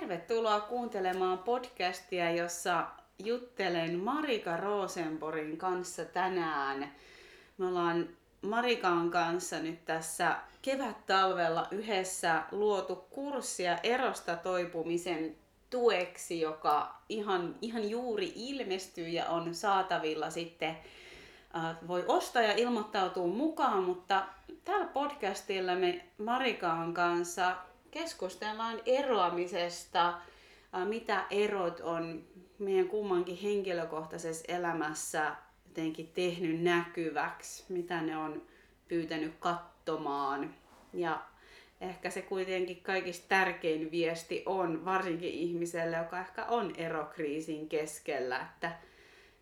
tervetuloa 0.00 0.60
kuuntelemaan 0.60 1.38
podcastia, 1.38 2.30
jossa 2.30 2.86
juttelen 3.18 3.98
Marika 3.98 4.56
Rosenborgin 4.56 5.56
kanssa 5.56 6.04
tänään. 6.04 6.92
Me 7.58 7.66
ollaan 7.66 8.08
Marikan 8.42 9.10
kanssa 9.10 9.58
nyt 9.58 9.84
tässä 9.84 10.36
kevät-talvella 10.62 11.66
yhdessä 11.70 12.42
luotu 12.52 12.96
kurssia 12.96 13.78
erosta 13.82 14.36
toipumisen 14.36 15.36
tueksi, 15.70 16.40
joka 16.40 16.94
ihan, 17.08 17.54
ihan 17.62 17.90
juuri 17.90 18.32
ilmestyy 18.36 19.08
ja 19.08 19.26
on 19.26 19.54
saatavilla 19.54 20.30
sitten 20.30 20.76
voi 21.88 22.04
ostaa 22.08 22.42
ja 22.42 22.52
ilmoittautua 22.56 23.26
mukaan, 23.26 23.82
mutta 23.84 24.26
tällä 24.64 24.86
podcastilla 24.86 25.74
me 25.74 26.04
Marikaan 26.18 26.94
kanssa 26.94 27.56
keskustellaan 27.92 28.80
eroamisesta, 28.86 30.14
mitä 30.84 31.24
erot 31.30 31.80
on 31.80 32.24
meidän 32.58 32.88
kummankin 32.88 33.36
henkilökohtaisessa 33.36 34.44
elämässä 34.48 35.34
jotenkin 35.66 36.10
tehnyt 36.14 36.62
näkyväksi, 36.62 37.64
mitä 37.68 38.02
ne 38.02 38.16
on 38.16 38.42
pyytänyt 38.88 39.34
katsomaan. 39.40 40.54
Ja 40.92 41.22
ehkä 41.80 42.10
se 42.10 42.22
kuitenkin 42.22 42.82
kaikista 42.82 43.28
tärkein 43.28 43.90
viesti 43.90 44.42
on, 44.46 44.84
varsinkin 44.84 45.32
ihmiselle, 45.32 45.96
joka 45.96 46.20
ehkä 46.20 46.44
on 46.44 46.74
erokriisin 46.76 47.68
keskellä, 47.68 48.40
että, 48.40 48.72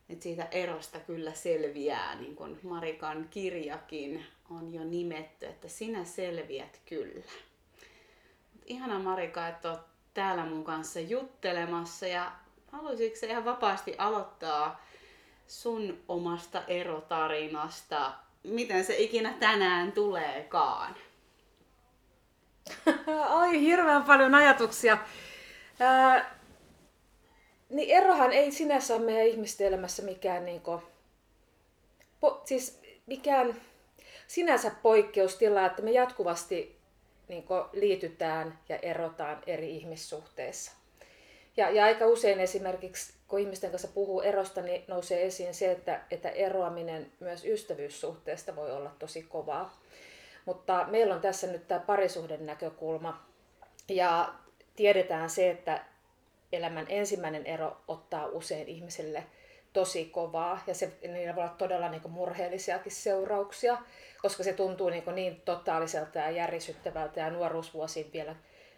että 0.08 0.22
siitä 0.22 0.48
erosta 0.50 1.00
kyllä 1.00 1.32
selviää, 1.32 2.14
niin 2.14 2.36
kuin 2.36 2.58
Marikan 2.62 3.28
kirjakin 3.30 4.24
on 4.50 4.74
jo 4.74 4.84
nimetty, 4.84 5.46
että 5.46 5.68
sinä 5.68 6.04
selviät 6.04 6.80
kyllä. 6.86 7.24
Ihana 8.70 8.98
Marika, 8.98 9.48
että 9.48 9.70
olet 9.70 9.80
täällä 10.14 10.44
mun 10.44 10.64
kanssa 10.64 11.00
juttelemassa 11.00 12.06
ja 12.06 12.32
haluaisitko 12.72 13.26
ihan 13.26 13.44
vapaasti 13.44 13.94
aloittaa 13.98 14.84
sun 15.46 15.98
omasta 16.08 16.62
erotarinasta, 16.68 18.12
miten 18.42 18.84
se 18.84 18.96
ikinä 18.96 19.32
tänään 19.32 19.92
tuleekaan? 19.92 20.96
Ai, 23.28 23.60
hirveän 23.60 24.04
paljon 24.04 24.34
ajatuksia. 24.34 24.98
Ää, 25.80 26.34
niin 27.68 27.90
erohan 27.90 28.32
ei 28.32 28.52
sinänsä 28.52 28.94
ole 28.94 29.04
meidän 29.04 29.26
ihmisten 29.26 29.66
elämässä 29.66 30.02
mikään, 30.02 30.44
niin 30.44 30.60
kuin, 30.60 30.82
po, 32.20 32.42
siis 32.44 32.80
mikään 33.06 33.56
sinänsä 34.26 34.70
poikkeustila, 34.82 35.66
että 35.66 35.82
me 35.82 35.90
jatkuvasti 35.90 36.79
niin 37.30 37.44
liitytään 37.72 38.58
ja 38.68 38.76
erotaan 38.76 39.42
eri 39.46 39.76
ihmissuhteissa. 39.76 40.72
Ja, 41.56 41.70
ja 41.70 41.84
aika 41.84 42.06
usein 42.06 42.40
esimerkiksi, 42.40 43.12
kun 43.28 43.38
ihmisten 43.38 43.70
kanssa 43.70 43.88
puhuu 43.88 44.20
erosta, 44.20 44.62
niin 44.62 44.84
nousee 44.88 45.26
esiin 45.26 45.54
se, 45.54 45.70
että, 45.70 46.00
että 46.10 46.28
eroaminen 46.28 47.12
myös 47.20 47.44
ystävyyssuhteesta 47.44 48.56
voi 48.56 48.72
olla 48.72 48.90
tosi 48.98 49.22
kovaa. 49.22 49.80
Mutta 50.44 50.86
meillä 50.90 51.14
on 51.14 51.20
tässä 51.20 51.46
nyt 51.46 51.68
tämä 51.68 51.80
parisuhden 51.80 52.46
näkökulma. 52.46 53.26
Ja 53.88 54.34
tiedetään 54.76 55.30
se, 55.30 55.50
että 55.50 55.84
elämän 56.52 56.86
ensimmäinen 56.88 57.46
ero 57.46 57.76
ottaa 57.88 58.26
usein 58.26 58.68
ihmiselle 58.68 59.24
tosi 59.72 60.04
kovaa 60.04 60.62
ja 60.66 60.74
se, 60.74 60.92
niillä 61.02 61.36
voi 61.36 61.44
olla 61.44 61.54
todella 61.58 61.88
niin 61.88 62.02
kuin 62.02 62.12
murheellisiakin 62.12 62.92
seurauksia, 62.92 63.78
koska 64.22 64.42
se 64.42 64.52
tuntuu 64.52 64.90
niin, 64.90 65.02
kuin 65.02 65.14
niin 65.14 65.40
totaaliselta 65.40 66.18
ja 66.18 66.30
järisyttävältä 66.30 67.20
ja 67.20 67.30
nuoruusvuosiin 67.30 68.10
vielä 68.12 68.36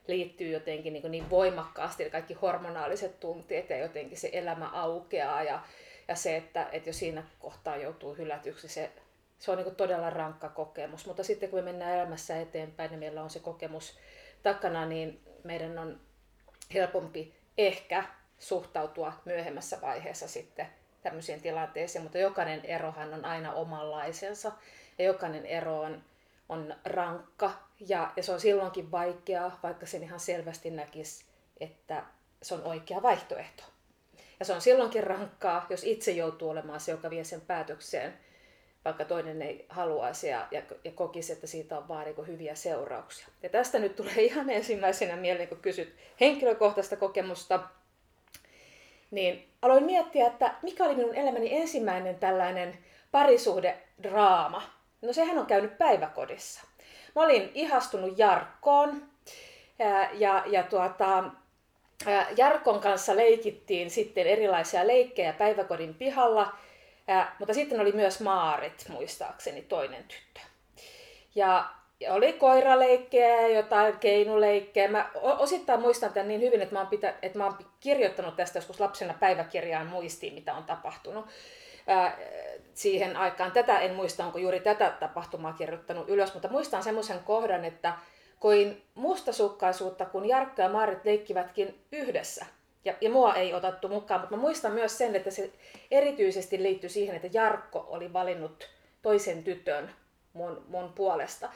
liittyy 0.08 0.50
jotenkin 0.50 0.92
niin, 0.92 1.10
niin 1.10 1.30
voimakkaasti 1.30 2.10
kaikki 2.10 2.34
hormonaaliset 2.34 3.20
tunteet 3.20 3.70
ja 3.70 3.78
jotenkin 3.78 4.18
se 4.18 4.30
elämä 4.32 4.68
aukeaa 4.68 5.42
ja, 5.42 5.62
ja 6.08 6.14
se, 6.14 6.36
että, 6.36 6.68
että 6.72 6.88
jos 6.88 6.98
siinä 6.98 7.22
kohtaa 7.38 7.76
joutuu 7.76 8.14
hylätyksi, 8.14 8.68
se, 8.68 8.90
se 9.38 9.50
on 9.50 9.58
niin 9.58 9.76
todella 9.76 10.10
rankka 10.10 10.48
kokemus. 10.48 11.06
Mutta 11.06 11.24
sitten 11.24 11.50
kun 11.50 11.58
me 11.58 11.62
mennään 11.62 11.94
elämässä 11.94 12.40
eteenpäin 12.40 12.86
ja 12.86 12.90
niin 12.90 12.98
meillä 12.98 13.22
on 13.22 13.30
se 13.30 13.40
kokemus 13.40 13.98
takana, 14.42 14.86
niin 14.86 15.20
meidän 15.44 15.78
on 15.78 16.00
helpompi 16.74 17.34
ehkä 17.58 18.04
suhtautua 18.38 19.12
myöhemmässä 19.24 19.80
vaiheessa 19.80 20.28
sitten 20.28 20.66
tämmöisiin 21.02 21.42
tilanteisiin, 21.42 22.02
mutta 22.02 22.18
jokainen 22.18 22.64
erohan 22.64 23.14
on 23.14 23.24
aina 23.24 23.52
omanlaisensa 23.52 24.52
ja 24.98 25.04
jokainen 25.04 25.46
ero 25.46 25.80
on, 25.80 26.02
on 26.48 26.74
rankka 26.84 27.52
ja, 27.88 28.12
ja 28.16 28.22
se 28.22 28.32
on 28.32 28.40
silloinkin 28.40 28.90
vaikeaa, 28.90 29.58
vaikka 29.62 29.86
sen 29.86 30.02
ihan 30.02 30.20
selvästi 30.20 30.70
näkisi, 30.70 31.24
että 31.60 32.04
se 32.42 32.54
on 32.54 32.62
oikea 32.64 33.02
vaihtoehto. 33.02 33.62
Ja 34.40 34.46
se 34.46 34.52
on 34.52 34.60
silloinkin 34.60 35.04
rankkaa, 35.04 35.66
jos 35.70 35.84
itse 35.84 36.10
joutuu 36.10 36.50
olemaan 36.50 36.80
se, 36.80 36.92
joka 36.92 37.10
vie 37.10 37.24
sen 37.24 37.40
päätökseen, 37.40 38.18
vaikka 38.84 39.04
toinen 39.04 39.42
ei 39.42 39.66
haluaisi 39.68 40.28
ja, 40.28 40.48
ja, 40.50 40.62
ja 40.84 40.92
kokisi, 40.92 41.32
että 41.32 41.46
siitä 41.46 41.78
on 41.78 41.88
vaan 41.88 42.04
niin 42.04 42.26
hyviä 42.26 42.54
seurauksia. 42.54 43.26
Ja 43.42 43.48
tästä 43.48 43.78
nyt 43.78 43.96
tulee 43.96 44.22
ihan 44.22 44.50
ensimmäisenä 44.50 45.16
mieleen, 45.16 45.48
kun 45.48 45.58
kysyt 45.58 45.96
henkilökohtaista 46.20 46.96
kokemusta, 46.96 47.60
niin 49.12 49.48
aloin 49.62 49.84
miettiä, 49.84 50.26
että 50.26 50.54
mikä 50.62 50.84
oli 50.84 50.94
minun 50.94 51.14
elämäni 51.14 51.56
ensimmäinen 51.56 52.18
tällainen 52.18 52.78
parisuhdedraama. 53.10 54.62
No 55.02 55.12
sehän 55.12 55.38
on 55.38 55.46
käynyt 55.46 55.78
päiväkodissa. 55.78 56.60
Mä 57.14 57.22
olin 57.22 57.50
ihastunut 57.54 58.18
Jarkkoon 58.18 59.02
ja, 59.78 60.08
ja, 60.12 60.42
ja 60.46 60.62
tuota, 60.62 61.24
Jarkon 62.36 62.80
kanssa 62.80 63.16
leikittiin 63.16 63.90
sitten 63.90 64.26
erilaisia 64.26 64.86
leikkejä 64.86 65.32
päiväkodin 65.32 65.94
pihalla, 65.94 66.52
mutta 67.38 67.54
sitten 67.54 67.80
oli 67.80 67.92
myös 67.92 68.20
Maarit, 68.20 68.84
muistaakseni, 68.88 69.62
toinen 69.62 70.04
tyttö. 70.04 70.40
Ja, 71.34 71.70
oli 72.10 72.32
koiraleikkejä 72.32 73.40
ja 73.40 73.48
jotain 73.48 73.98
keinuleikkejä. 73.98 74.88
Mä 74.88 75.10
osittain 75.22 75.80
muistan 75.80 76.12
tämän 76.12 76.28
niin 76.28 76.40
hyvin, 76.40 76.62
että 76.62 76.74
mä, 76.74 76.80
oon 76.80 76.88
pitä, 76.88 77.14
että 77.22 77.38
mä 77.38 77.44
oon 77.44 77.58
kirjoittanut 77.80 78.36
tästä 78.36 78.58
joskus 78.58 78.80
lapsena 78.80 79.14
päiväkirjaan 79.20 79.86
muistiin, 79.86 80.34
mitä 80.34 80.54
on 80.54 80.64
tapahtunut 80.64 81.26
siihen 82.74 83.16
aikaan. 83.16 83.52
Tätä 83.52 83.80
en 83.80 83.94
muista, 83.94 84.24
onko 84.24 84.38
juuri 84.38 84.60
tätä 84.60 84.92
tapahtumaa 85.00 85.52
kirjoittanut 85.52 86.08
ylös, 86.08 86.34
mutta 86.34 86.48
muistan 86.48 86.82
semmoisen 86.82 87.18
kohdan, 87.18 87.64
että 87.64 87.94
koin 88.38 88.82
mustasukkaisuutta, 88.94 90.06
kun 90.06 90.28
Jarkko 90.28 90.62
ja 90.62 90.68
Maarit 90.68 91.04
leikkivätkin 91.04 91.84
yhdessä. 91.92 92.46
Ja, 92.84 92.94
ja 93.00 93.10
mua 93.10 93.34
ei 93.34 93.54
otettu 93.54 93.88
mukaan, 93.88 94.20
mutta 94.20 94.36
mä 94.36 94.42
muistan 94.42 94.72
myös 94.72 94.98
sen, 94.98 95.16
että 95.16 95.30
se 95.30 95.50
erityisesti 95.90 96.62
liittyi 96.62 96.90
siihen, 96.90 97.16
että 97.16 97.28
Jarkko 97.32 97.86
oli 97.88 98.12
valinnut 98.12 98.68
toisen 99.02 99.44
tytön 99.44 99.90
mun, 100.32 100.64
mun 100.68 100.92
puolesta. 100.92 101.48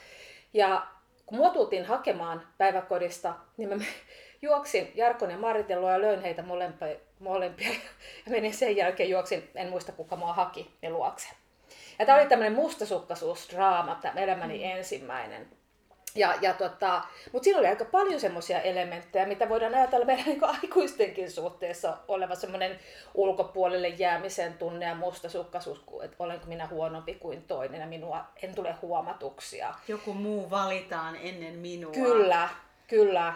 Ja 0.57 0.87
kun 1.27 1.39
mua 1.39 1.51
tultiin 1.51 1.85
hakemaan 1.85 2.47
päiväkodista, 2.59 3.35
niin 3.57 3.69
mä 3.69 3.75
juoksin 4.43 4.93
Jarkon 4.95 5.31
ja 5.31 5.39
Maritin 5.39 5.81
luo 5.81 5.91
ja 5.91 6.01
löin 6.01 6.23
heitä 6.23 6.43
molempia, 6.43 6.97
molempia. 7.19 7.69
Ja 8.27 8.33
menin 8.33 8.55
sen 8.55 8.77
jälkeen 8.77 9.11
juoksin, 9.11 9.51
en 9.55 9.71
muista 9.71 9.93
kuka 9.93 10.17
mua 10.17 10.33
haki, 10.33 10.71
ne 10.83 10.91
luokse. 10.91 11.29
Ja 11.99 12.07
tämä 12.07 12.19
oli 12.19 12.29
tämmöinen 12.29 12.55
mustasukkaisuusdraama, 12.55 13.99
tämä 14.03 14.21
elämäni 14.21 14.59
mm. 14.59 14.65
ensimmäinen. 14.65 15.49
Ja, 16.17 16.35
ja 16.41 16.53
tota, 16.53 17.03
Mutta 17.33 17.45
siinä 17.45 17.59
oli 17.59 17.67
aika 17.67 17.85
paljon 17.85 18.21
semmoisia 18.21 18.61
elementtejä, 18.61 19.27
mitä 19.27 19.49
voidaan 19.49 19.75
ajatella 19.75 20.07
meidän 20.07 20.25
niin 20.27 20.45
aikuistenkin 20.45 21.31
suhteessa 21.31 21.97
oleva 22.09 22.35
semmoinen 22.35 22.79
ulkopuolelle 23.15 23.89
jäämisen 23.89 24.55
tunne 24.55 24.87
ja 24.87 24.95
mustasukkaisuus, 24.95 25.85
että 26.03 26.17
olenko 26.19 26.47
minä 26.47 26.67
huonompi 26.67 27.15
kuin 27.15 27.43
toinen 27.43 27.81
ja 27.81 27.87
minua 27.87 28.25
en 28.43 28.55
tule 28.55 28.75
huomatuksia. 28.83 29.75
Joku 29.89 30.15
muu 30.15 30.51
valitaan 30.51 31.17
ennen 31.23 31.59
minua. 31.59 31.93
Kyllä, 31.93 32.49
kyllä. 32.89 33.35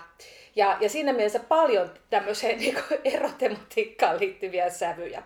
Ja, 0.57 0.77
ja 0.81 0.89
siinä 0.89 1.13
mielessä 1.13 1.41
paljon 1.41 1.91
tämmöiseen 2.11 2.59
niin 2.61 2.79
erotematiikkaan 3.05 4.21
liittyviä 4.21 4.71
sävyjä. 4.71 5.23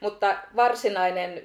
Mutta 0.00 0.36
varsinainen 0.56 1.42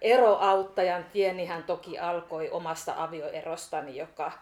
eroauttajan 0.00 1.04
tienihän 1.12 1.64
toki 1.64 1.98
alkoi 1.98 2.50
omasta 2.50 2.94
avioerostani, 2.96 3.96
joka, 3.96 4.32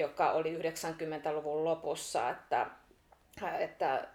joka 0.00 0.32
oli 0.32 0.58
90-luvun 0.58 1.64
lopussa, 1.64 2.30
että, 2.30 2.66
että, 3.58 4.08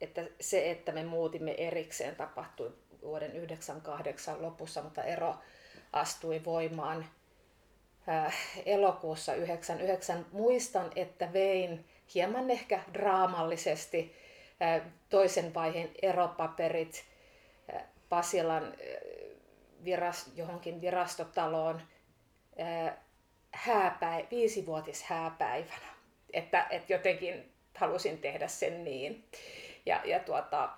että 0.00 0.24
se, 0.40 0.70
että 0.70 0.92
me 0.92 1.04
muutimme 1.04 1.54
erikseen 1.58 2.16
tapahtui 2.16 2.72
vuoden 3.02 3.36
98 3.36 4.42
lopussa, 4.42 4.82
mutta 4.82 5.02
ero 5.02 5.34
astui 5.92 6.44
voimaan 6.44 7.06
äh, 8.08 8.36
elokuussa 8.66 9.34
99. 9.34 10.26
Muistan, 10.32 10.90
että 10.96 11.32
vein 11.32 11.84
hieman 12.14 12.50
ehkä 12.50 12.80
draamallisesti 12.94 14.14
äh, 14.62 14.82
toisen 15.08 15.54
vaiheen 15.54 15.90
eropaperit 16.02 17.04
äh, 17.74 17.82
Pasilan 18.08 18.74
viras, 19.84 20.30
johonkin 20.34 20.80
virastotaloon 20.80 21.82
hääpäi, 23.54 24.26
viisivuotis 24.30 25.02
hääpäivänä. 25.02 25.94
Että, 26.32 26.66
että 26.70 26.92
jotenkin 26.92 27.52
halusin 27.74 28.18
tehdä 28.18 28.48
sen 28.48 28.84
niin. 28.84 29.24
Ja, 29.86 30.00
ja 30.04 30.20
tuota, 30.20 30.70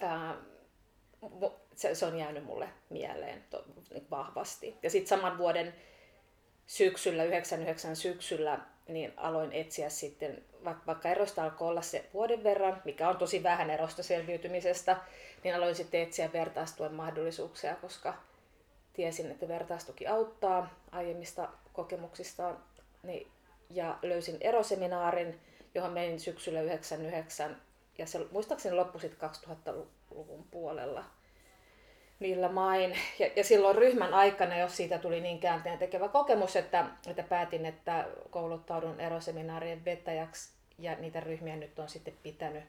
ää, 0.00 0.36
se, 1.76 1.94
se 1.94 2.06
on 2.06 2.18
jäänyt 2.18 2.44
mulle 2.44 2.68
mieleen 2.90 3.44
to, 3.50 3.64
niin 3.90 4.06
vahvasti. 4.10 4.76
Ja 4.82 4.90
sitten 4.90 5.08
saman 5.08 5.38
vuoden 5.38 5.74
syksyllä, 6.66 7.24
99 7.24 7.96
syksyllä, 7.96 8.58
niin 8.88 9.12
aloin 9.16 9.52
etsiä 9.52 9.88
sitten, 9.88 10.44
vaikka 10.64 11.08
erosta 11.08 11.44
alkoi 11.44 11.68
olla 11.68 11.82
se 11.82 12.04
vuoden 12.14 12.44
verran, 12.44 12.82
mikä 12.84 13.08
on 13.08 13.16
tosi 13.16 13.42
vähän 13.42 13.70
erosta 13.70 14.02
selviytymisestä, 14.02 14.96
niin 15.44 15.54
aloin 15.54 15.74
sitten 15.74 16.00
etsiä 16.00 16.32
vertaistuen 16.32 16.94
mahdollisuuksia, 16.94 17.74
koska 17.74 18.14
tiesin, 18.92 19.30
että 19.30 19.48
vertaistuki 19.48 20.06
auttaa 20.06 20.70
aiemmista 20.92 21.48
kokemuksistaan. 21.72 22.58
Niin, 23.02 23.26
ja 23.70 23.98
löysin 24.02 24.36
eroseminaarin, 24.40 25.40
johon 25.74 25.92
menin 25.92 26.20
syksyllä 26.20 26.60
99 26.60 27.56
ja 27.98 28.06
se 28.06 28.26
muistaakseni 28.30 28.76
loppui 28.76 29.00
sitten 29.00 29.30
2000-luvun 29.30 30.44
puolella 30.50 31.04
niillä 32.20 32.48
main. 32.48 32.98
Ja, 33.18 33.30
ja 33.36 33.44
silloin 33.44 33.76
ryhmän 33.76 34.14
aikana, 34.14 34.58
jos 34.58 34.76
siitä 34.76 34.98
tuli 34.98 35.20
niin 35.20 35.40
käänteen 35.40 35.78
tekevä 35.78 36.08
kokemus, 36.08 36.56
että, 36.56 36.86
että 37.06 37.22
päätin, 37.22 37.66
että 37.66 38.08
kouluttaudun 38.30 39.00
eroseminaarien 39.00 39.84
vetäjäksi 39.84 40.52
ja 40.78 40.96
niitä 40.96 41.20
ryhmiä 41.20 41.56
nyt 41.56 41.78
on 41.78 41.88
sitten 41.88 42.14
pitänyt 42.22 42.64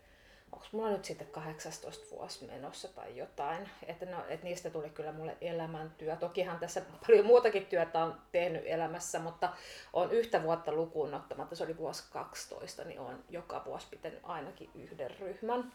onko 0.52 0.66
mulla 0.72 0.90
nyt 0.90 1.06
sitten 1.06 1.28
18 1.28 2.06
vuosi 2.12 2.46
menossa 2.46 2.88
tai 2.88 3.18
jotain. 3.18 3.70
Että, 3.88 4.06
no, 4.06 4.18
että 4.28 4.44
niistä 4.44 4.70
tuli 4.70 4.90
kyllä 4.90 5.12
mulle 5.12 5.38
elämäntyö. 5.42 6.16
Tokihan 6.16 6.60
tässä 6.60 6.82
paljon 7.08 7.26
muutakin 7.26 7.66
työtä 7.66 8.04
on 8.04 8.22
tehnyt 8.32 8.64
elämässä, 8.66 9.20
mutta 9.20 9.50
on 9.94 10.12
yhtä 10.12 10.44
vuotta 10.44 10.72
lukuun 10.72 11.14
ottamatta, 11.14 11.56
se 11.56 11.64
oli 11.64 11.78
vuosi 11.78 12.04
12, 12.12 12.84
niin 12.84 13.00
on 13.00 13.24
joka 13.30 13.62
vuosi 13.66 13.88
pitänyt 13.90 14.20
ainakin 14.24 14.70
yhden 14.76 15.12
ryhmän. 15.20 15.74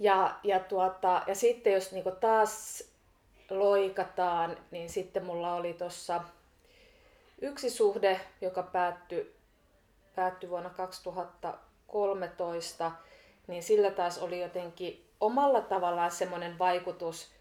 Ja, 0.00 0.38
ja, 0.42 0.60
tuota, 0.60 1.22
ja 1.26 1.34
sitten 1.34 1.72
jos 1.72 1.92
niinku 1.92 2.10
taas 2.10 2.84
loikataan, 3.50 4.56
niin 4.70 4.90
sitten 4.90 5.24
mulla 5.24 5.54
oli 5.54 5.72
tuossa 5.72 6.20
yksi 7.40 7.70
suhde, 7.70 8.20
joka 8.40 8.62
päättyi, 8.62 9.36
päättyi 10.14 10.50
vuonna 10.50 10.70
2013 10.70 12.92
niin 13.46 13.62
sillä 13.62 13.90
taas 13.90 14.18
oli 14.18 14.40
jotenkin 14.40 15.04
omalla 15.20 15.60
tavallaan 15.60 16.10
semmoinen 16.10 16.58
vaikutus, 16.58 17.32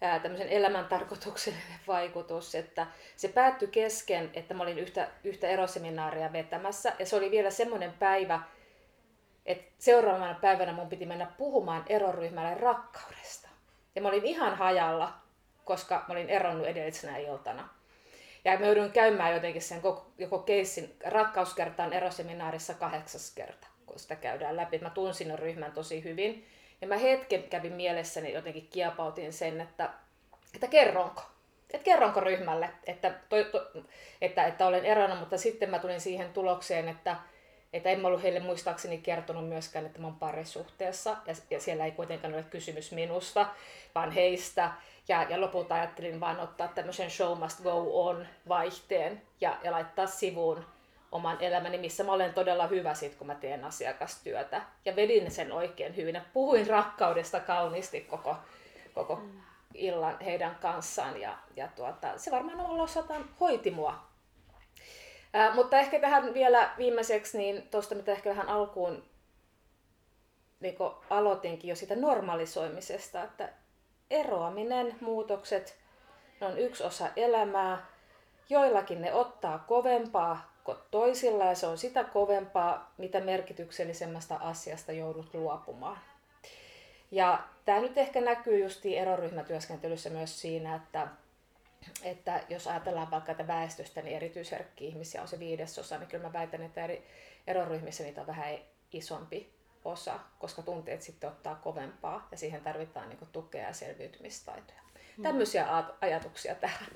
ää, 0.00 0.18
tämmöisen 0.18 0.48
elämäntarkoituksellinen 0.48 1.80
vaikutus, 1.86 2.54
että 2.54 2.86
se 3.16 3.28
päättyi 3.28 3.68
kesken, 3.68 4.30
että 4.34 4.54
mä 4.54 4.62
olin 4.62 4.78
yhtä, 4.78 5.08
yhtä 5.24 5.48
eroseminaaria 5.48 6.32
vetämässä 6.32 6.92
ja 6.98 7.06
se 7.06 7.16
oli 7.16 7.30
vielä 7.30 7.50
semmoinen 7.50 7.92
päivä, 7.92 8.40
että 9.46 9.72
seuraavana 9.78 10.34
päivänä 10.34 10.72
mun 10.72 10.88
piti 10.88 11.06
mennä 11.06 11.26
puhumaan 11.38 11.84
eroryhmälle 11.88 12.54
rakkaudesta. 12.54 13.48
Ja 13.94 14.02
mä 14.02 14.08
olin 14.08 14.24
ihan 14.24 14.56
hajalla, 14.56 15.14
koska 15.64 16.04
mä 16.08 16.12
olin 16.12 16.30
eronnut 16.30 16.66
edellisenä 16.66 17.16
iltana. 17.16 17.68
Ja 18.44 18.58
mä 18.58 18.66
joudun 18.66 18.90
käymään 18.90 19.34
jotenkin 19.34 19.62
sen 19.62 19.80
koko, 19.80 20.12
joko 20.18 20.38
keissin 20.38 20.96
rakkauskertaan 21.06 21.92
eroseminaarissa 21.92 22.74
kahdeksas 22.74 23.34
kerta 23.34 23.73
kun 23.86 23.98
sitä 23.98 24.16
käydään 24.16 24.56
läpi. 24.56 24.78
Mä 24.78 24.90
tunsin 24.90 25.38
ryhmän 25.38 25.72
tosi 25.72 26.04
hyvin. 26.04 26.46
Ja 26.80 26.88
mä 26.88 26.96
hetken 26.96 27.42
kävin 27.42 27.72
mielessäni 27.72 28.32
jotenkin 28.32 28.68
kiepautin 28.72 29.32
sen, 29.32 29.60
että, 29.60 29.90
että 30.54 30.66
kerronko. 30.66 31.22
Että 31.70 31.84
kerronko 31.84 32.20
ryhmälle, 32.20 32.70
että, 32.86 33.14
toi, 33.28 33.44
to, 33.44 33.70
että, 34.20 34.44
että 34.44 34.66
olen 34.66 34.84
eronnut, 34.84 35.18
mutta 35.18 35.38
sitten 35.38 35.70
mä 35.70 35.78
tulin 35.78 36.00
siihen 36.00 36.32
tulokseen, 36.32 36.88
että, 36.88 37.16
että 37.72 37.88
en 37.90 38.00
mä 38.00 38.08
ollut 38.08 38.22
heille 38.22 38.40
muistaakseni 38.40 38.98
kertonut 38.98 39.48
myöskään, 39.48 39.86
että 39.86 40.00
mä 40.00 40.06
oon 40.06 40.16
parisuhteessa. 40.16 41.16
Ja, 41.26 41.34
ja 41.50 41.60
siellä 41.60 41.84
ei 41.84 41.92
kuitenkaan 41.92 42.34
ole 42.34 42.42
kysymys 42.42 42.92
minusta, 42.92 43.46
vaan 43.94 44.10
heistä. 44.10 44.70
Ja, 45.08 45.26
ja 45.28 45.40
lopulta 45.40 45.74
ajattelin 45.74 46.20
vaan 46.20 46.40
ottaa 46.40 46.68
tämmöisen 46.68 47.10
show 47.10 47.38
must 47.38 47.62
go 47.62 48.08
on 48.08 48.26
vaihteen 48.48 49.22
ja, 49.40 49.58
ja 49.62 49.72
laittaa 49.72 50.06
sivuun 50.06 50.64
oman 51.14 51.36
elämäni, 51.40 51.78
missä 51.78 52.04
mä 52.04 52.12
olen 52.12 52.34
todella 52.34 52.66
hyvä 52.66 52.94
sit, 52.94 53.14
kun 53.14 53.26
mä 53.26 53.34
teen 53.34 53.64
asiakastyötä. 53.64 54.62
Ja 54.84 54.96
vedin 54.96 55.30
sen 55.30 55.52
oikein 55.52 55.96
hyvin. 55.96 56.22
Puhuin 56.32 56.66
rakkaudesta 56.66 57.40
kauniisti 57.40 58.00
koko, 58.00 58.36
koko 58.94 59.16
mm. 59.16 59.40
illan 59.74 60.20
heidän 60.20 60.56
kanssaan. 60.62 61.20
Ja, 61.20 61.38
ja 61.56 61.68
tuota, 61.76 62.18
se 62.18 62.30
varmaan 62.30 62.60
omalla 62.60 62.82
osaltaan 62.82 63.24
hoiti 63.40 63.70
mua. 63.70 63.98
Ää, 65.32 65.54
mutta 65.54 65.78
ehkä 65.78 66.00
tähän 66.00 66.34
vielä 66.34 66.70
viimeiseksi, 66.78 67.38
niin 67.38 67.68
tuosta 67.70 67.94
mitä 67.94 68.12
ehkä 68.12 68.30
vähän 68.30 68.48
alkuun 68.48 69.04
niin 70.60 70.76
aloitinkin 71.10 71.68
jo 71.68 71.76
sitä 71.76 71.96
normalisoimisesta, 71.96 73.22
että 73.22 73.48
eroaminen, 74.10 74.96
muutokset, 75.00 75.78
ne 76.40 76.46
on 76.46 76.58
yksi 76.58 76.84
osa 76.84 77.08
elämää. 77.16 77.86
Joillakin 78.48 79.00
ne 79.00 79.12
ottaa 79.12 79.58
kovempaa 79.58 80.53
toisilla 80.90 81.44
ja 81.44 81.54
se 81.54 81.66
on 81.66 81.78
sitä 81.78 82.04
kovempaa, 82.04 82.94
mitä 82.98 83.20
merkityksellisemmästä 83.20 84.36
asiasta 84.36 84.92
joudut 84.92 85.34
luopumaan. 85.34 85.98
Ja 87.10 87.42
tämä 87.64 87.80
nyt 87.80 87.98
ehkä 87.98 88.20
näkyy 88.20 88.62
just 88.62 88.86
eroryhmätyöskentelyssä 88.86 90.10
myös 90.10 90.40
siinä, 90.40 90.74
että, 90.74 91.08
että 92.02 92.40
jos 92.48 92.66
ajatellaan 92.66 93.10
vaikka 93.10 93.32
että 93.32 93.46
väestöstä, 93.46 94.02
niin 94.02 94.16
erityisherkki 94.16 94.86
ihmisiä 94.86 95.22
on 95.22 95.28
se 95.28 95.38
viidesosa, 95.38 95.98
niin 95.98 96.08
kyllä 96.08 96.26
mä 96.26 96.32
väitän, 96.32 96.62
että 96.62 96.84
eri 96.84 97.06
eroryhmissä 97.46 98.04
niitä 98.04 98.20
on 98.20 98.26
vähän 98.26 98.58
isompi 98.92 99.54
osa, 99.84 100.20
koska 100.38 100.62
tunteet 100.62 101.02
sitten 101.02 101.30
ottaa 101.30 101.54
kovempaa 101.54 102.28
ja 102.30 102.36
siihen 102.36 102.60
tarvitaan 102.60 103.08
niin 103.08 103.18
tukea 103.32 103.66
ja 103.66 103.72
selviytymistaitoja. 103.72 104.80
Hmm. 105.16 105.22
Tämmöisiä 105.22 105.66
ajatuksia 106.00 106.54
tähän. 106.54 106.88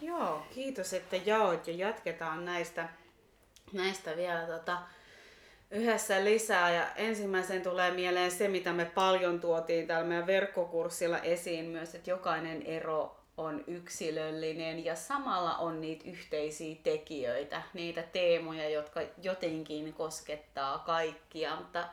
Joo, 0.00 0.46
kiitos, 0.54 0.92
että 0.92 1.16
jaoit 1.16 1.66
ja 1.66 1.74
jatketaan 1.74 2.44
näistä 2.44 2.88
näistä 3.72 4.16
vielä 4.16 4.46
tota, 4.46 4.78
yhdessä 5.70 6.24
lisää. 6.24 6.70
Ja 6.70 6.86
ensimmäisen 6.96 7.62
tulee 7.62 7.90
mieleen 7.90 8.30
se, 8.30 8.48
mitä 8.48 8.72
me 8.72 8.84
paljon 8.84 9.40
tuotiin 9.40 9.86
täällä 9.86 10.08
meidän 10.08 10.26
verkkokurssilla 10.26 11.18
esiin 11.18 11.64
myös, 11.64 11.94
että 11.94 12.10
jokainen 12.10 12.62
ero 12.62 13.16
on 13.36 13.64
yksilöllinen 13.66 14.84
ja 14.84 14.94
samalla 14.94 15.56
on 15.56 15.80
niitä 15.80 16.10
yhteisiä 16.10 16.76
tekijöitä, 16.82 17.62
niitä 17.74 18.02
teemoja, 18.02 18.68
jotka 18.68 19.00
jotenkin 19.22 19.92
koskettaa 19.92 20.78
kaikkia. 20.78 21.56
Mutta 21.56 21.88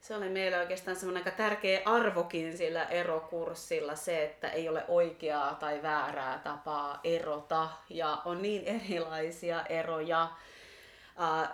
se 0.00 0.16
oli 0.16 0.28
meillä 0.28 0.58
oikeastaan 0.58 0.96
semmoinen 0.96 1.24
aika 1.26 1.36
tärkeä 1.36 1.82
arvokin 1.84 2.56
sillä 2.56 2.84
erokurssilla 2.84 3.94
se, 3.94 4.24
että 4.24 4.48
ei 4.48 4.68
ole 4.68 4.84
oikeaa 4.88 5.54
tai 5.54 5.82
väärää 5.82 6.40
tapaa 6.44 7.00
erota 7.04 7.68
ja 7.90 8.22
on 8.24 8.42
niin 8.42 8.64
erilaisia 8.64 9.62
eroja 9.66 10.28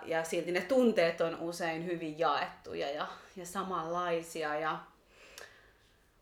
Ja 0.05 0.23
silti 0.23 0.51
ne 0.51 0.61
tunteet 0.61 1.21
on 1.21 1.37
usein 1.39 1.85
hyvin 1.85 2.19
jaettuja 2.19 2.91
ja, 2.91 3.07
ja 3.35 3.45
samanlaisia. 3.45 4.59
Ja 4.59 4.79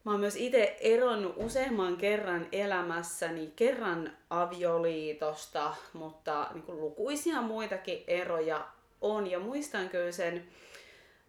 mä 0.04 0.12
oon 0.12 0.20
myös 0.20 0.36
itse 0.36 0.78
eronnut 0.80 1.34
useamman 1.38 1.98
kerran 1.98 2.48
elämässäni, 2.52 3.54
kerran 3.56 4.18
avioliitosta, 4.30 5.76
mutta 5.94 6.48
niin 6.54 6.64
kuin 6.64 6.82
lukuisia 6.82 7.42
muitakin 7.42 8.04
eroja 8.08 8.68
on. 9.02 9.32
Ja 9.32 9.40
muistan 9.40 9.90
kyllä 9.90 10.12
sen 10.12 10.48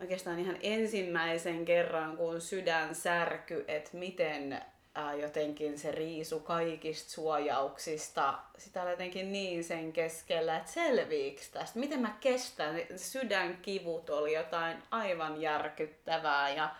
oikeastaan 0.00 0.38
ihan 0.38 0.56
ensimmäisen 0.60 1.64
kerran, 1.64 2.16
kun 2.16 2.40
sydän 2.40 2.94
särky, 2.94 3.64
että 3.68 3.96
miten 3.96 4.60
ää, 4.94 5.14
jotenkin 5.14 5.78
se 5.78 5.92
riisu 5.92 6.40
kaikista 6.40 7.10
suojauksista. 7.10 8.38
Sitä 8.58 8.82
oli 8.82 8.90
jotenkin 8.90 9.32
niin 9.32 9.64
sen 9.64 9.92
keskellä, 9.92 10.56
että 10.56 10.72
selviiks 10.72 11.48
tästä, 11.50 11.78
miten 11.78 12.00
mä 12.00 12.16
kestän. 12.20 12.80
Sydänkivut 12.96 14.10
oli 14.10 14.34
jotain 14.34 14.82
aivan 14.90 15.40
järkyttävää 15.40 16.50
ja 16.50 16.70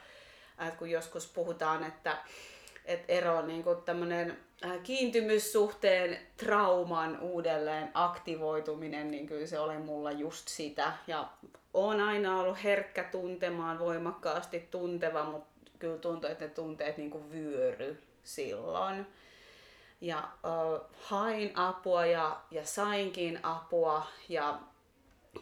ää, 0.58 0.70
kun 0.70 0.90
joskus 0.90 1.26
puhutaan, 1.26 1.84
että 1.84 2.18
et 2.84 3.04
ero 3.08 3.36
on 3.36 3.48
niin 3.48 3.64
tämmöinen 3.84 4.38
kiintymyssuhteen 4.82 6.18
trauman 6.36 7.20
uudelleen 7.20 7.90
aktivoituminen, 7.94 9.10
niin 9.10 9.26
kyllä 9.26 9.46
se 9.46 9.58
oli 9.58 9.78
mulla 9.78 10.12
just 10.12 10.48
sitä. 10.48 10.92
Ja 11.06 11.28
on 11.74 12.00
aina 12.00 12.40
ollut 12.40 12.64
herkkä 12.64 13.04
tuntemaan, 13.04 13.78
voimakkaasti 13.78 14.68
tunteva, 14.70 15.24
mutta 15.24 15.59
kyllä 15.80 15.98
tuntui, 15.98 16.30
että 16.30 16.44
ne 16.44 16.50
tunteet 16.50 16.96
niin 16.96 17.10
kuin 17.10 17.30
vyöry 17.30 18.02
silloin. 18.24 19.06
Ja 20.00 20.18
äh, 20.18 20.80
hain 21.00 21.52
apua 21.54 22.06
ja, 22.06 22.40
ja 22.50 22.66
sainkin 22.66 23.40
apua 23.42 24.06
ja 24.28 24.60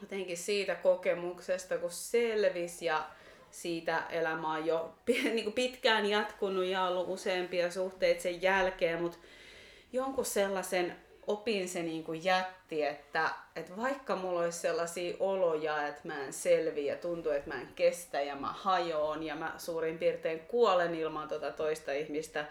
jotenkin 0.00 0.37
siitä 0.37 0.75
kokemuksesta, 0.75 1.78
kun 1.78 1.90
selvis 1.90 2.83
ja 2.83 3.09
siitä 3.50 4.02
elämä 4.11 4.52
on 4.52 4.66
jo 4.66 4.95
niin 5.07 5.45
kuin 5.45 5.54
pitkään 5.54 6.07
jatkunut 6.07 6.64
ja 6.64 6.85
ollut 6.85 7.09
useampia 7.09 7.71
suhteita 7.71 8.23
sen 8.23 8.42
jälkeen, 8.42 9.02
mutta 9.02 9.18
jonkun 9.92 10.25
sellaisen 10.25 10.97
opin 11.29 11.69
se 11.69 11.83
niin 11.83 12.05
kuin 12.05 12.25
jätti, 12.25 12.83
että, 12.83 13.31
että 13.57 13.77
vaikka 13.77 14.17
mulla 14.17 14.41
olisi 14.41 14.59
sellaisia 14.59 15.17
oloja, 15.21 15.87
että 15.87 16.01
mä 16.05 16.25
en 16.25 16.33
selviä, 16.33 16.97
tuntuu, 16.97 17.33
että 17.33 17.51
mä 17.51 17.61
en 17.61 17.69
kestä 17.75 18.21
ja 18.21 18.37
mä 18.37 18.53
hajoon 18.53 19.23
ja 19.23 19.35
mä 19.35 19.55
suurin 19.59 19.99
piirtein 19.99 20.41
kuolen 20.41 20.95
ilman 20.95 21.29
tota 21.29 21.53
toista 21.53 21.93
ihmistä, 21.93 22.45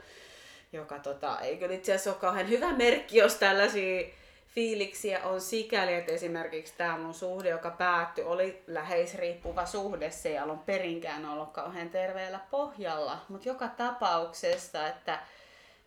joka 0.74 1.00
tota, 1.00 1.40
ei 1.40 1.58
kyllä 1.58 1.76
itse 1.76 1.92
asiassa 1.92 2.10
ole 2.10 2.20
kauhean 2.20 2.50
hyvä 2.50 2.74
merkki, 2.74 3.18
jos 3.18 3.36
tällaisia 3.36 4.08
fiiliksiä 4.48 5.24
on 5.24 5.42
sikäli, 5.42 5.94
että 5.94 6.12
esimerkiksi 6.12 6.74
tämä 6.78 6.98
mun 6.98 7.14
suhde, 7.14 7.50
joka 7.50 7.72
päättyi, 7.72 8.24
oli 8.24 8.64
läheisriippuva 8.68 9.66
suhde. 9.66 10.12
Se 10.12 10.30
ei 10.30 10.38
alun 10.38 10.60
perinkään 10.60 11.26
ollut 11.26 11.52
kauhean 11.52 11.90
terveellä 11.90 12.40
pohjalla, 12.52 13.18
mutta 13.30 13.50
joka 13.50 13.68
tapauksessa, 13.68 14.88
että 14.88 15.20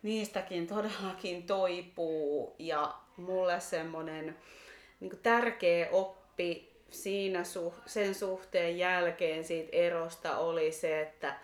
niistäkin 0.03 0.67
todellakin 0.67 1.43
toipuu 1.43 2.55
ja 2.59 2.93
mulle 3.17 3.59
semmoinen 3.59 4.37
niin 4.99 5.19
tärkeä 5.23 5.87
oppi 5.91 6.71
siinä 6.89 7.43
sen 7.85 8.15
suhteen 8.15 8.77
jälkeen 8.77 9.43
siitä 9.43 9.69
erosta 9.71 10.37
oli 10.37 10.71
se, 10.71 11.01
että 11.01 11.35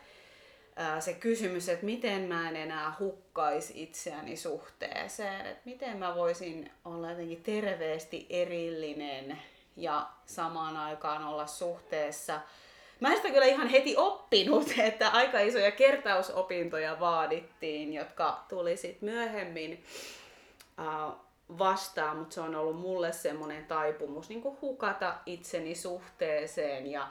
se 0.99 1.13
kysymys, 1.13 1.69
että 1.69 1.85
miten 1.85 2.21
mä 2.21 2.49
en 2.49 2.55
enää 2.55 2.93
hukkaisi 2.99 3.83
itseäni 3.83 4.37
suhteeseen, 4.37 5.45
että 5.45 5.61
miten 5.65 5.97
mä 5.97 6.15
voisin 6.15 6.71
olla 6.85 7.09
jotenkin 7.09 7.43
terveesti 7.43 8.25
erillinen 8.29 9.39
ja 9.75 10.07
samaan 10.25 10.77
aikaan 10.77 11.23
olla 11.23 11.47
suhteessa. 11.47 12.41
Mä 12.99 13.15
sitä 13.15 13.29
kyllä 13.29 13.45
ihan 13.45 13.67
heti 13.67 13.97
oppinut, 13.97 14.67
että 14.87 15.09
aika 15.09 15.39
isoja 15.39 15.71
kertausopintoja 15.71 16.99
vaadittiin, 16.99 17.93
jotka 17.93 18.45
tuli 18.49 18.77
sitten 18.77 19.09
myöhemmin 19.09 19.83
vastaan, 21.57 22.17
mutta 22.17 22.33
se 22.33 22.41
on 22.41 22.55
ollut 22.55 22.79
mulle 22.79 23.11
semmoinen 23.11 23.65
taipumus 23.65 24.29
niin 24.29 24.43
hukata 24.61 25.15
itseni 25.25 25.75
suhteeseen 25.75 26.87
ja 26.87 27.07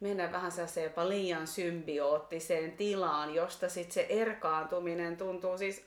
mennä 0.00 0.32
vähän 0.32 0.52
sellaiseen 0.52 0.84
jopa 0.84 1.08
liian 1.08 1.46
symbioottiseen 1.46 2.72
tilaan, 2.72 3.34
josta 3.34 3.68
sitten 3.68 3.94
se 3.94 4.06
erkaantuminen 4.08 5.16
tuntuu 5.16 5.58
siis, 5.58 5.84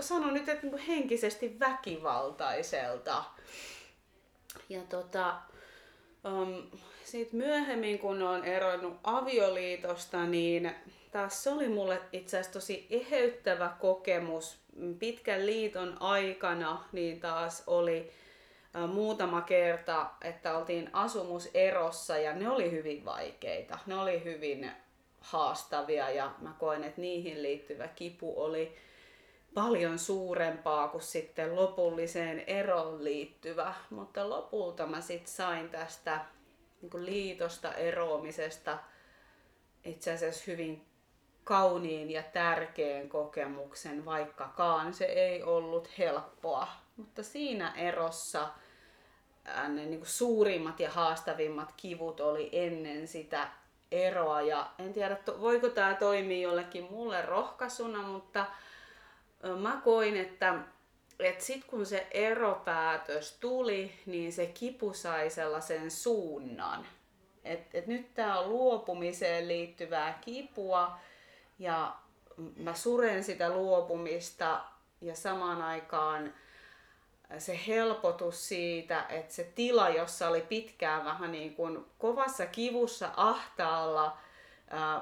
sanon 0.00 0.34
nyt, 0.34 0.48
että 0.48 0.62
niinku 0.62 0.80
henkisesti 0.88 1.56
väkivaltaiselta. 1.60 3.24
Ja 4.68 4.80
tota, 4.80 5.36
um, 6.24 6.62
sitten 7.04 7.38
myöhemmin, 7.38 7.98
kun 7.98 8.22
on 8.22 8.44
eronnut 8.44 8.94
avioliitosta, 9.04 10.26
niin 10.26 10.70
taas 11.12 11.44
se 11.44 11.50
oli 11.50 11.68
mulle 11.68 12.00
itse 12.12 12.36
asiassa 12.36 12.52
tosi 12.52 12.86
eheyttävä 12.90 13.70
kokemus. 13.80 14.58
Pitkän 14.98 15.46
liiton 15.46 15.96
aikana 16.00 16.84
niin 16.92 17.20
taas 17.20 17.62
oli 17.66 18.10
muutama 18.86 19.40
kerta, 19.40 20.10
että 20.24 20.56
oltiin 20.56 20.90
asumuserossa 20.92 22.18
ja 22.18 22.32
ne 22.32 22.50
oli 22.50 22.70
hyvin 22.70 23.04
vaikeita. 23.04 23.78
Ne 23.86 23.94
oli 23.94 24.24
hyvin 24.24 24.70
haastavia 25.20 26.10
ja 26.10 26.32
mä 26.38 26.54
koen, 26.58 26.84
että 26.84 27.00
niihin 27.00 27.42
liittyvä 27.42 27.88
kipu 27.88 28.42
oli 28.42 28.76
paljon 29.54 29.98
suurempaa 29.98 30.88
kuin 30.88 31.02
sitten 31.02 31.56
lopulliseen 31.56 32.44
eroon 32.46 33.04
liittyvä. 33.04 33.74
Mutta 33.90 34.30
lopulta 34.30 34.86
mä 34.86 35.00
sitten 35.00 35.32
sain 35.32 35.68
tästä 35.70 36.20
niin 36.82 37.04
liitosta 37.04 37.74
eroamisesta 37.74 38.78
itse 39.84 40.12
asiassa 40.12 40.44
hyvin 40.46 40.86
kauniin 41.44 42.10
ja 42.10 42.22
tärkeän 42.22 43.08
kokemuksen, 43.08 44.04
vaikkakaan 44.04 44.94
se 44.94 45.04
ei 45.04 45.42
ollut 45.42 45.98
helppoa. 45.98 46.68
Mutta 46.96 47.22
siinä 47.22 47.72
erossa 47.76 48.48
ne 49.68 49.86
niin 49.86 49.98
kuin 49.98 50.08
suurimmat 50.08 50.80
ja 50.80 50.90
haastavimmat 50.90 51.72
kivut 51.76 52.20
oli 52.20 52.48
ennen 52.52 53.08
sitä 53.08 53.48
eroa. 53.92 54.42
Ja 54.42 54.70
en 54.78 54.92
tiedä, 54.92 55.18
voiko 55.40 55.68
tämä 55.68 55.94
toimia 55.94 56.48
jollekin 56.48 56.86
mulle 56.90 57.22
rohkaisuna, 57.22 58.02
mutta 58.02 58.46
mä 59.58 59.80
koin, 59.84 60.16
että, 60.16 60.54
että 61.18 61.44
sitten 61.44 61.70
kun 61.70 61.86
se 61.86 62.06
eropäätös 62.10 63.36
tuli, 63.40 63.92
niin 64.06 64.32
se 64.32 64.46
kipu 64.46 64.92
sai 64.92 65.30
sellaisen 65.30 65.90
suunnan. 65.90 66.86
Että 67.44 67.78
et 67.78 67.86
nyt 67.86 68.14
tämä 68.14 68.38
on 68.38 68.48
luopumiseen 68.48 69.48
liittyvää 69.48 70.18
kipua 70.20 70.98
ja 71.58 71.96
mä 72.56 72.74
suren 72.74 73.24
sitä 73.24 73.50
luopumista 73.50 74.64
ja 75.00 75.14
samaan 75.14 75.62
aikaan 75.62 76.34
se 77.38 77.60
helpotus 77.66 78.48
siitä, 78.48 79.06
että 79.08 79.34
se 79.34 79.52
tila, 79.54 79.88
jossa 79.88 80.28
oli 80.28 80.40
pitkään 80.40 81.04
vähän 81.04 81.32
niin 81.32 81.54
kuin 81.54 81.84
kovassa 81.98 82.46
kivussa 82.46 83.10
ahtaalla, 83.16 84.16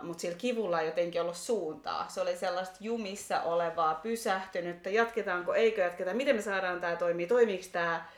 mutta 0.03 0.21
sillä 0.21 0.39
kivulla 0.39 0.81
ei 0.81 0.87
jotenkin 0.87 1.21
ollut 1.21 1.37
suuntaa. 1.37 2.09
Se 2.09 2.21
oli 2.21 2.37
sellaista 2.37 2.77
jumissa 2.81 3.43
olevaa, 3.43 3.95
pysähtynyttä, 3.95 4.91
jatketaanko, 4.91 5.55
eikö 5.55 5.81
jatketa, 5.81 6.15
miten 6.15 6.37
me 6.37 6.43
saadaan 6.43 6.81
tämä 6.81 6.97
toimii, 6.97 7.27
toimiiko 7.27 7.65
tämä, 7.73 8.09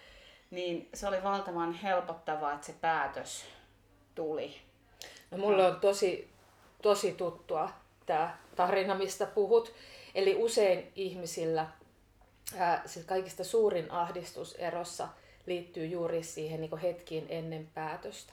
niin 0.51 0.89
se 0.95 1.09
oli 1.09 1.23
valtavan 1.23 1.73
helpottavaa, 1.73 2.53
että 2.53 2.67
se 2.67 2.75
päätös 2.81 3.45
tuli. 4.15 4.55
No, 5.31 5.39
mulle 5.39 5.67
on 5.67 5.81
tosi, 5.81 6.31
tosi 6.83 7.13
tuttua 7.13 7.71
tämä 8.07 8.39
tarina, 8.57 8.95
mistä 8.95 9.27
puhut. 9.27 9.73
Eli 10.15 10.35
usein 10.35 10.93
ihmisillä 10.95 11.67
ää, 12.59 12.83
se 12.87 13.03
kaikista 13.03 13.45
suurin 13.45 13.91
ahdistus 13.91 14.55
erossa 14.55 15.09
liittyy 15.47 15.87
juuri 15.87 16.23
siihen 16.23 16.61
niin 16.61 16.79
hetkiin 16.79 17.27
ennen 17.29 17.69
päätöstä, 17.75 18.33